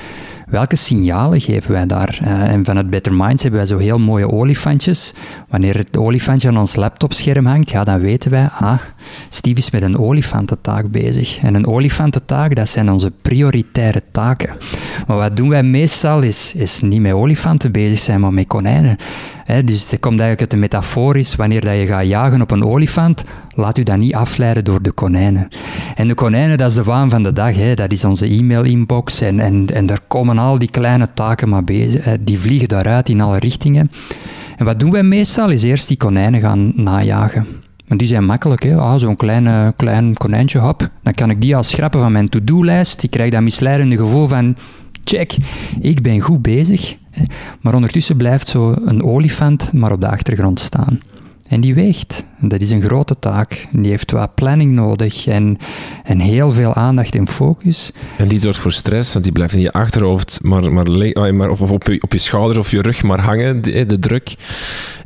[0.49, 2.19] welke signalen geven wij daar?
[2.21, 5.13] Uh, en vanuit Better Minds hebben wij zo heel mooie olifantjes.
[5.49, 8.79] Wanneer het olifantje aan ons laptopscherm hangt, ja, dan weten wij, ah,
[9.29, 11.39] Steve is met een olifantentaak bezig.
[11.39, 14.57] En een olifantentaak, dat zijn onze prioritaire taken.
[15.07, 18.97] Maar wat doen wij meestal, is, is niet met olifanten bezig zijn, maar met konijnen.
[19.47, 23.23] Dus dat komt eigenlijk uit de metaforisch, wanneer dat je gaat jagen op een olifant,
[23.55, 25.47] laat u dat niet afleiden door de konijnen.
[25.95, 27.55] En de konijnen, dat is de waan van de dag.
[27.55, 27.73] Hè.
[27.73, 32.17] Dat is onze e-mail-inbox en, en, en daar komen al die kleine taken maar bezig.
[32.19, 33.91] Die vliegen daaruit in alle richtingen.
[34.57, 37.47] En wat doen wij meestal, is eerst die konijnen gaan najagen.
[37.87, 38.75] En die zijn makkelijk, hè.
[38.75, 40.89] Ah, zo'n klein, klein konijntje, hop.
[41.03, 43.03] Dan kan ik die al schrappen van mijn to-do-lijst.
[43.03, 44.55] Ik krijg dat misleidende gevoel van,
[45.03, 45.35] check,
[45.81, 46.97] ik ben goed bezig.
[47.61, 50.99] Maar ondertussen blijft zo een olifant maar op de achtergrond staan.
[51.47, 52.25] En die weegt.
[52.39, 53.67] Dat is een grote taak.
[53.71, 55.57] Die heeft wat planning nodig en,
[56.03, 57.91] en heel veel aandacht en focus.
[58.17, 61.61] En die zorgt voor stress, want die blijft in je achterhoofd, maar, maar, maar of
[61.61, 64.35] op je, op je schouders of je rug maar hangen, de, de druk.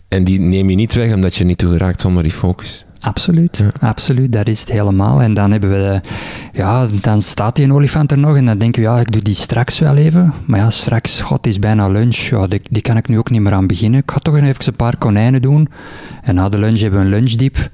[0.08, 2.86] En die neem je niet weg omdat je niet toe geraakt zonder die focus.
[3.02, 5.22] Absoluut, absoluut, dat is het helemaal.
[5.22, 6.02] En dan hebben we,
[6.54, 9.34] ja, dan staat die olifant er nog en dan denken we, ja, ik doe die
[9.34, 10.34] straks wel even.
[10.46, 13.42] Maar ja, straks, god, is bijna lunch, ja, die, die, kan ik nu ook niet
[13.42, 14.00] meer aan beginnen.
[14.00, 15.70] Ik ga toch even een paar konijnen doen.
[16.22, 17.70] En na de lunch hebben we een lunchdiep.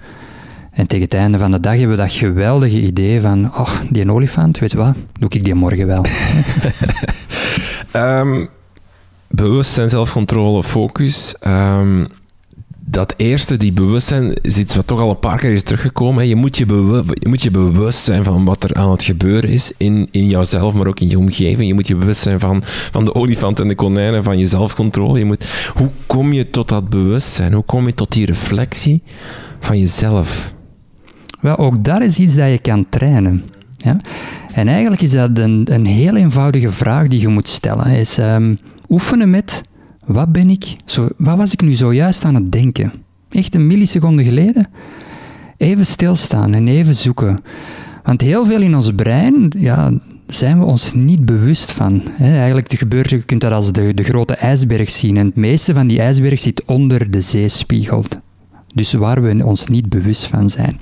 [0.71, 4.11] En tegen het einde van de dag hebben we dat geweldige idee van, oh, die
[4.11, 6.05] olifant, weet je wat, doe ik die morgen wel.
[8.03, 8.49] um,
[9.27, 11.35] bewustzijn, zelfcontrole, focus.
[11.47, 12.05] Um,
[12.89, 16.27] dat eerste, die bewustzijn, is iets wat toch al een paar keer is teruggekomen.
[16.27, 16.65] Je moet je,
[17.13, 20.73] je moet je bewust zijn van wat er aan het gebeuren is in, in jouzelf,
[20.73, 21.67] maar ook in je omgeving.
[21.67, 25.19] Je moet je bewust zijn van, van de olifant en de konijnen, van je zelfcontrole.
[25.19, 27.53] Je moet, hoe kom je tot dat bewustzijn?
[27.53, 29.03] Hoe kom je tot die reflectie
[29.59, 30.53] van jezelf?
[31.39, 33.43] Wel, ook daar is iets dat je kan trainen.
[34.53, 37.85] En eigenlijk is dat een, een heel eenvoudige vraag die je moet stellen.
[37.85, 38.59] Is um,
[38.89, 39.63] oefenen met
[40.07, 42.93] wat ben ik, zo, wat was ik nu zojuist aan het denken?
[43.29, 44.67] Echt een milliseconde geleden?
[45.57, 47.43] Even stilstaan en even zoeken.
[48.03, 49.91] Want heel veel in ons brein, ja,
[50.27, 52.01] zijn we ons niet bewust van.
[52.19, 55.17] Eigenlijk gebeurt, je kunt dat als de, de grote ijsberg zien.
[55.17, 58.03] En het meeste van die ijsberg zit onder de zeespiegel.
[58.73, 60.79] Dus waar we ons niet bewust van zijn.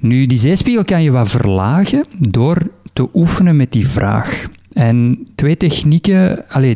[0.00, 2.58] Nu, die zeespiegel kan je wat verlagen door
[2.92, 4.46] te oefenen met die vraag.
[4.72, 6.74] En twee technieken, allez,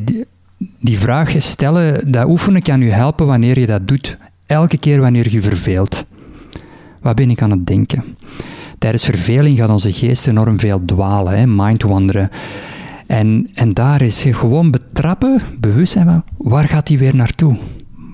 [0.81, 4.17] die vraag stellen, dat oefenen kan u helpen wanneer je dat doet.
[4.47, 6.05] Elke keer wanneer je verveelt.
[7.01, 8.05] Wat ben ik aan het denken?
[8.83, 12.31] tijdens verveling gaat onze geest enorm veel dwalen, hè, mindwanderen.
[13.07, 17.57] En, en daar is gewoon betrappen, bewust zijn waar gaat hij weer naartoe?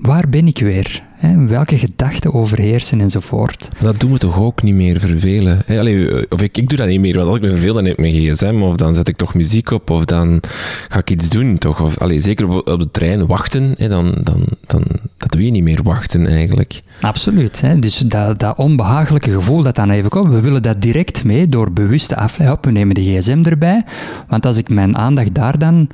[0.01, 1.03] Waar ben ik weer?
[1.13, 1.45] Hè?
[1.45, 3.69] Welke gedachten overheersen enzovoort.
[3.79, 5.61] Dat doen we toch ook niet meer vervelen?
[5.65, 5.79] Hè?
[5.79, 7.93] Allee, of ik, ik doe dat niet meer, want als ik me verveel, dan heb
[7.93, 10.41] ik mijn gsm, of dan zet ik toch muziek op, of dan
[10.89, 11.81] ga ik iets doen, toch?
[11.81, 13.87] Of, allee, zeker op, op de trein, wachten, hè?
[13.87, 14.83] Dan, dan, dan,
[15.17, 16.81] dat doe je niet meer, wachten eigenlijk.
[17.01, 17.61] Absoluut.
[17.61, 17.79] Hè?
[17.79, 21.71] Dus dat, dat onbehagelijke gevoel dat dan even komt, we willen dat direct mee door
[21.71, 22.37] bewuste afleiding.
[22.61, 23.83] We nemen de gsm erbij,
[24.27, 25.89] want als ik mijn aandacht daar dan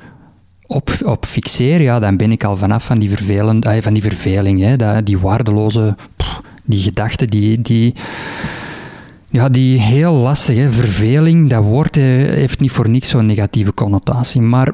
[0.66, 4.60] op, op fixeer, ja, dan ben ik al vanaf van die, vervelend, van die verveling,
[4.60, 5.96] hè, dat, die waardeloze,
[6.64, 7.94] die gedachten, die, die,
[9.30, 10.72] ja, die heel lastig, hè.
[10.72, 14.72] verveling, dat woord heeft niet voor niks zo'n negatieve connotatie, maar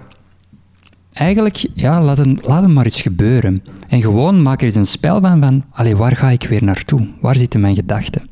[1.12, 3.62] eigenlijk, ja, laat het, laat maar eens gebeuren.
[3.88, 7.08] En gewoon maak er eens een spel van, van allee, waar ga ik weer naartoe?
[7.20, 8.30] Waar zitten mijn gedachten?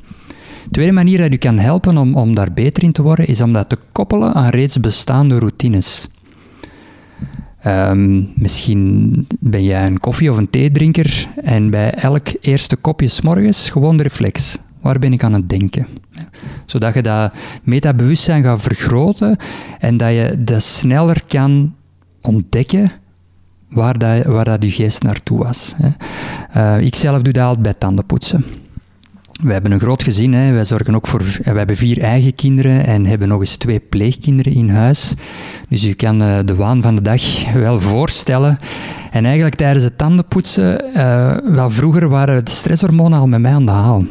[0.64, 3.40] De tweede manier dat u kan helpen om, om daar beter in te worden, is
[3.40, 6.08] om dat te koppelen aan reeds bestaande routines.
[7.66, 13.70] Um, misschien ben jij een koffie- of een theedrinker en bij elk eerste kopje s'morgens
[13.70, 14.58] gewoon de reflex.
[14.80, 15.86] Waar ben ik aan het denken?
[16.66, 17.32] Zodat je dat
[17.62, 19.36] metabewustzijn gaat vergroten
[19.78, 21.74] en dat je dat sneller kan
[22.22, 22.92] ontdekken
[23.70, 25.74] waar, dat, waar dat je geest naartoe was.
[26.56, 28.44] Uh, ik zelf doe dat altijd bij tandenpoetsen.
[29.43, 30.32] We hebben een groot gezin.
[30.32, 30.53] Hè.
[30.53, 31.22] Wij zorgen ook voor.
[31.22, 35.14] We hebben vier eigen kinderen en hebben nog eens twee pleegkinderen in huis.
[35.68, 37.22] Dus je kan uh, de waan van de dag
[37.53, 38.59] wel voorstellen.
[39.11, 43.66] En eigenlijk tijdens het tandenpoetsen, uh, wel vroeger waren de stresshormonen al met mij aan
[43.66, 44.05] de haal.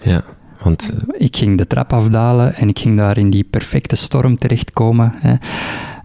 [0.00, 0.22] Ja,
[0.62, 0.90] want...
[0.94, 1.00] Uh...
[1.18, 5.12] Ik ging de trap afdalen en ik ging daar in die perfecte storm terechtkomen.
[5.16, 5.34] Hè.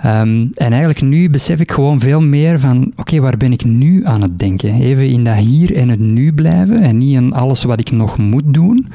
[0.05, 4.05] Um, en eigenlijk nu besef ik gewoon veel meer van, oké, waar ben ik nu
[4.05, 4.73] aan het denken?
[4.73, 8.17] Even in dat hier en het nu blijven en niet in alles wat ik nog
[8.17, 8.87] moet doen.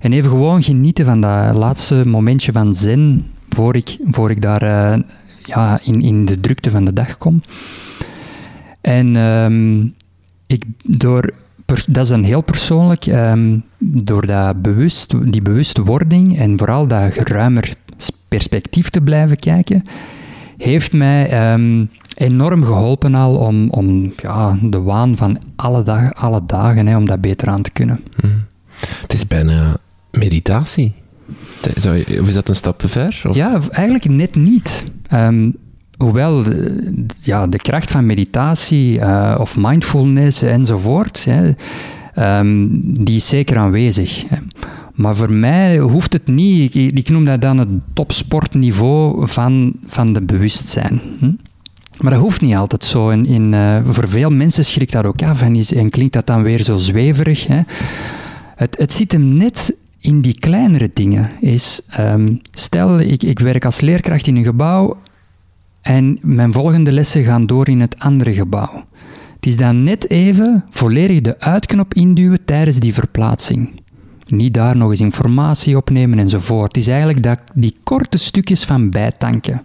[0.00, 4.62] En even gewoon genieten van dat laatste momentje van zen voor ik, voor ik daar
[4.62, 5.02] uh,
[5.44, 7.42] ja, in, in de drukte van de dag kom.
[8.80, 9.92] En um,
[10.46, 11.32] ik, door,
[11.86, 17.74] dat is dan heel persoonlijk, um, door dat bewust, die bewustwording en vooral dat ruimer
[18.28, 19.82] perspectief te blijven kijken,
[20.62, 26.42] heeft mij um, enorm geholpen al om, om ja, de waan van alle, dag, alle
[26.46, 28.00] dagen, hè, om dat beter aan te kunnen.
[28.20, 28.44] Hmm.
[29.00, 29.76] Het is bijna
[30.10, 30.94] meditatie.
[32.20, 33.22] Of is dat een stap te ver?
[33.28, 33.34] Of?
[33.34, 34.84] Ja, eigenlijk net niet.
[35.12, 35.56] Um,
[35.96, 41.52] hoewel de, ja, de kracht van meditatie uh, of mindfulness enzovoort, hè,
[42.38, 44.24] um, die is zeker aanwezig.
[44.28, 44.36] Hè.
[45.00, 46.74] Maar voor mij hoeft het niet.
[46.74, 51.00] Ik, noem dat dan het topsportniveau van, van de bewustzijn.
[51.18, 51.32] Hm?
[52.00, 53.10] Maar dat hoeft niet altijd zo.
[53.10, 56.26] En in, uh, voor veel mensen schrikt dat ook af en, is, en klinkt dat
[56.26, 57.46] dan weer zo zweverig.
[57.46, 57.60] Hè?
[58.56, 61.30] Het, het zit hem net in die kleinere dingen.
[61.40, 64.96] Is, um, stel, ik, ik werk als leerkracht in een gebouw
[65.80, 68.84] en mijn volgende lessen gaan door in het andere gebouw.
[69.34, 73.79] Het is dan net even volledig de uitknop induwen tijdens die verplaatsing.
[74.30, 76.66] Niet daar nog eens informatie opnemen enzovoort.
[76.66, 79.64] Het is eigenlijk dat, die korte stukjes van bijtanken.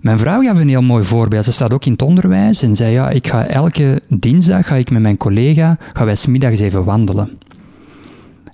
[0.00, 1.44] Mijn vrouw gaf een heel mooi voorbeeld.
[1.44, 4.90] Ze staat ook in het onderwijs en zei: Ja, ik ga elke dinsdag ga ik
[4.90, 7.38] met mijn collega gaan wij smiddags even wandelen.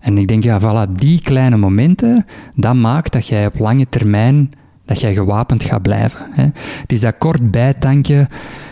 [0.00, 4.50] En ik denk, ja, voilà, die kleine momenten, dat maakt dat jij op lange termijn
[4.84, 6.26] dat jij gewapend gaat blijven.
[6.30, 6.42] Hè.
[6.80, 8.28] Het is dat kort bijtanken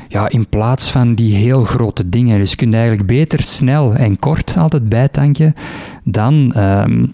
[0.08, 2.38] ja, in plaats van die heel grote dingen.
[2.38, 5.54] Dus je kunt eigenlijk beter snel en kort altijd bijtanken
[6.04, 7.06] dan ehm,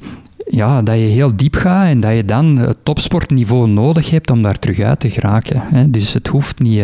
[0.46, 4.42] ja, dat je heel diep gaat en dat je dan het topsportniveau nodig hebt om
[4.42, 5.60] daar terug uit te geraken.
[5.64, 5.90] Hè.
[5.90, 6.78] Dus het hoeft niet...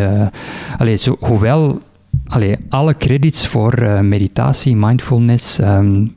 [0.81, 1.81] Uh, zo, hoewel
[2.27, 6.15] allee, alle credits voor uh, meditatie, mindfulness, um,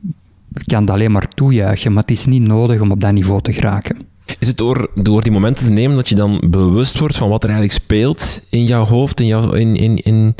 [0.66, 3.52] kan dat alleen maar toejuichen, maar het is niet nodig om op dat niveau te
[3.52, 3.96] geraken.
[4.38, 7.42] Is het door, door die momenten te nemen dat je dan bewust wordt van wat
[7.42, 10.34] er eigenlijk speelt in jouw hoofd, in, in, in, in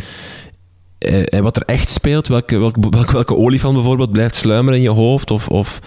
[0.98, 2.28] eh, wat er echt speelt?
[2.28, 5.30] Welke, welke, welke, welke olifant bijvoorbeeld blijft sluimeren in je hoofd?
[5.30, 5.80] Of, of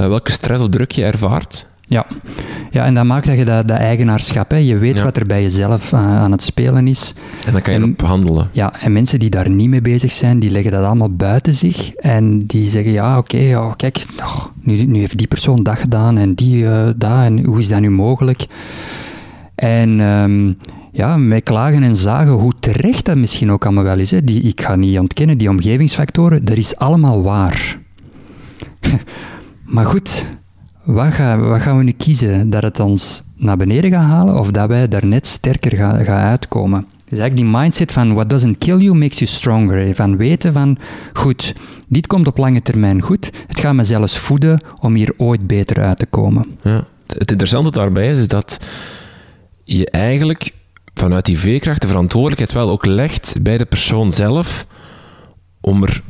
[0.00, 1.66] uh, welke stress of druk je ervaart?
[1.88, 2.06] Ja.
[2.70, 4.56] ja, en dat maakt dat je dat, dat eigenaarschap, hè.
[4.56, 7.14] je weet wat er bij jezelf uh, aan het spelen is.
[7.46, 8.48] En dan kan je en, erop handelen.
[8.52, 11.94] Ja, en mensen die daar niet mee bezig zijn, die leggen dat allemaal buiten zich.
[11.94, 15.78] En die zeggen, ja, oké, okay, oh, kijk, oh, nu, nu heeft die persoon dat
[15.78, 18.46] gedaan en die uh, dat, en hoe is dat nu mogelijk?
[19.54, 20.56] En um,
[20.92, 24.10] ja, mij klagen en zagen hoe terecht dat misschien ook allemaal wel is.
[24.10, 24.24] Hè.
[24.24, 27.78] Die, ik ga niet ontkennen, die omgevingsfactoren, dat is allemaal waar.
[29.74, 30.26] maar goed,
[30.94, 31.12] wat,
[31.62, 32.50] gaan we nu kiezen?
[32.50, 36.22] Dat het ons naar beneden gaat halen of dat wij daar net sterker gaan, gaan
[36.22, 36.86] uitkomen?
[37.08, 39.94] Dus eigenlijk die mindset van what doesn't kill you makes you stronger.
[39.94, 40.78] Van weten van,
[41.12, 41.54] goed,
[41.88, 43.30] dit komt op lange termijn goed.
[43.46, 46.58] Het gaat me zelfs voeden om hier ooit beter uit te komen.
[46.62, 46.84] Ja.
[47.06, 48.58] Het interessante daarbij is, is dat
[49.64, 50.52] je eigenlijk
[50.94, 54.66] vanuit die veerkracht de verantwoordelijkheid wel ook legt bij de persoon zelf
[55.60, 56.02] om er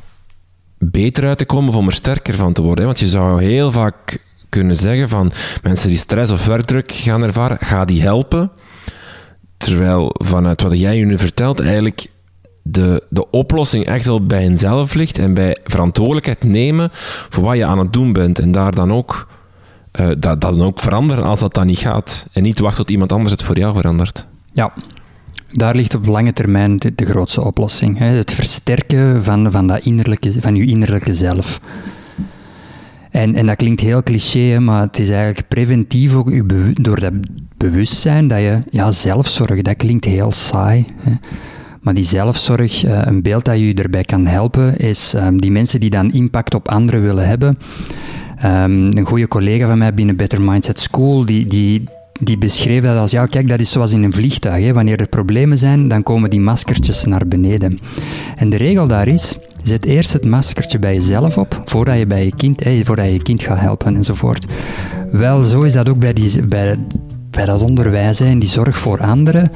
[0.79, 2.85] beter uit te komen of om er sterker van te worden.
[2.85, 5.33] Want je zou heel vaak kunnen zeggen van
[5.63, 8.51] mensen die stress of werkdruk gaan ervaren, ga die helpen.
[9.57, 12.07] Terwijl vanuit wat jij nu vertelt, eigenlijk
[12.63, 16.89] de, de oplossing echt al bij jezelf ligt en bij verantwoordelijkheid nemen
[17.29, 18.39] voor wat je aan het doen bent.
[18.39, 19.29] En daar dan ook,
[20.01, 22.27] uh, dat dan ook veranderen als dat dan niet gaat.
[22.33, 24.27] En niet wachten tot iemand anders het voor jou verandert.
[24.53, 24.73] Ja,
[25.53, 27.99] daar ligt op lange termijn de, de grootste oplossing.
[27.99, 28.07] Hè?
[28.07, 31.61] Het versterken van, van, dat innerlijke, van je innerlijke zelf.
[33.11, 36.13] En, en dat klinkt heel cliché, maar het is eigenlijk preventief
[36.73, 37.13] door dat
[37.57, 40.87] bewustzijn dat je ja, zelfzorg, dat klinkt heel saai.
[40.97, 41.13] Hè?
[41.81, 45.81] Maar die zelfzorg, eh, een beeld dat je erbij kan helpen, is ehm, die mensen
[45.81, 47.59] die dan impact op anderen willen hebben.
[48.45, 51.85] Um, een goede collega van mij binnen Better Mindset School, die, die,
[52.21, 54.65] die beschreef dat als, ja, kijk, dat is zoals in een vliegtuig.
[54.65, 54.73] Hè.
[54.73, 57.79] Wanneer er problemen zijn, dan komen die maskertjes naar beneden.
[58.37, 62.25] En de regel daar is, zet eerst het maskertje bij jezelf op, voordat je bij
[62.25, 64.47] je kind, voordat je, kind gaat helpen enzovoort.
[65.13, 66.79] Wel, zo is dat ook bij, die, bij,
[67.31, 69.51] bij dat onderwijs en die zorg voor anderen,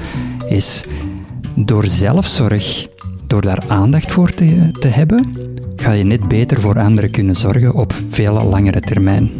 [0.48, 0.84] is
[1.54, 2.86] door zelfzorg,
[3.26, 5.32] door daar aandacht voor te, te hebben,
[5.76, 9.30] ga je net beter voor anderen kunnen zorgen op veel langere termijn.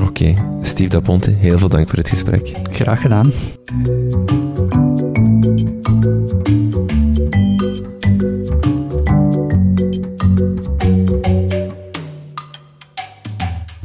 [0.00, 2.52] Oké, Steve Daponte, heel veel dank voor het gesprek.
[2.70, 3.32] Graag gedaan.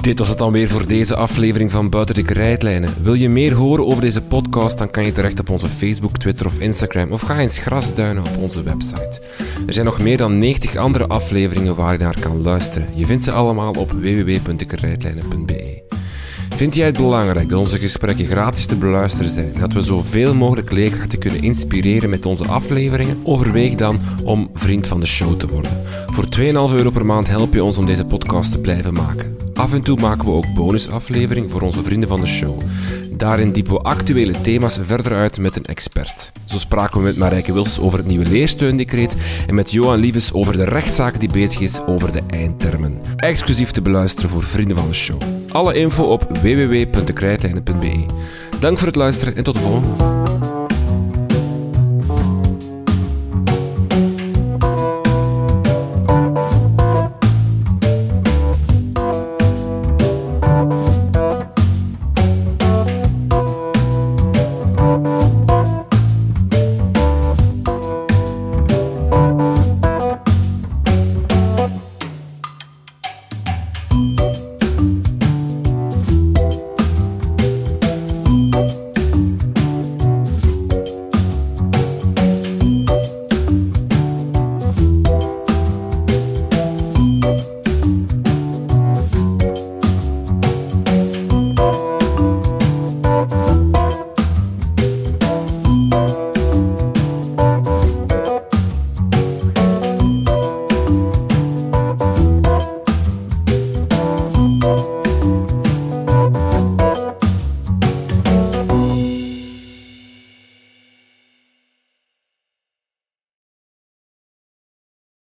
[0.08, 3.04] Dit was het dan weer voor deze aflevering van Buiten de Krijtlijnen.
[3.04, 6.46] Wil je meer horen over deze podcast, dan kan je terecht op onze Facebook, Twitter
[6.46, 9.22] of Instagram of ga eens grasduinen op onze website.
[9.68, 12.88] Er zijn nog meer dan 90 andere afleveringen waar je naar kan luisteren.
[12.96, 15.97] Je vindt ze allemaal op www.dekrijtlijnen.be.
[16.56, 20.72] Vind jij het belangrijk dat onze gesprekken gratis te beluisteren zijn dat we zoveel mogelijk
[20.72, 23.20] leerkrachten kunnen inspireren met onze afleveringen?
[23.24, 25.72] Overweeg dan om vriend van de show te worden.
[26.08, 26.44] Voor 2,5
[26.76, 29.38] euro per maand help je ons om deze podcast te blijven maken.
[29.54, 32.60] Af en toe maken we ook bonusafleveringen voor onze vrienden van de show.
[33.18, 36.32] Daarin diepen we actuele thema's verder uit met een expert.
[36.46, 39.16] Zo spraken we met Marijke Wils over het nieuwe leersteundecreet
[39.48, 43.02] en met Johan Lieves over de rechtszaak die bezig is over de eindtermen.
[43.16, 45.22] Exclusief te beluisteren voor vrienden van de show.
[45.58, 48.06] Alle info op www.dekrijtlijnen.be.
[48.60, 50.17] Dank voor het luisteren en tot de volgende.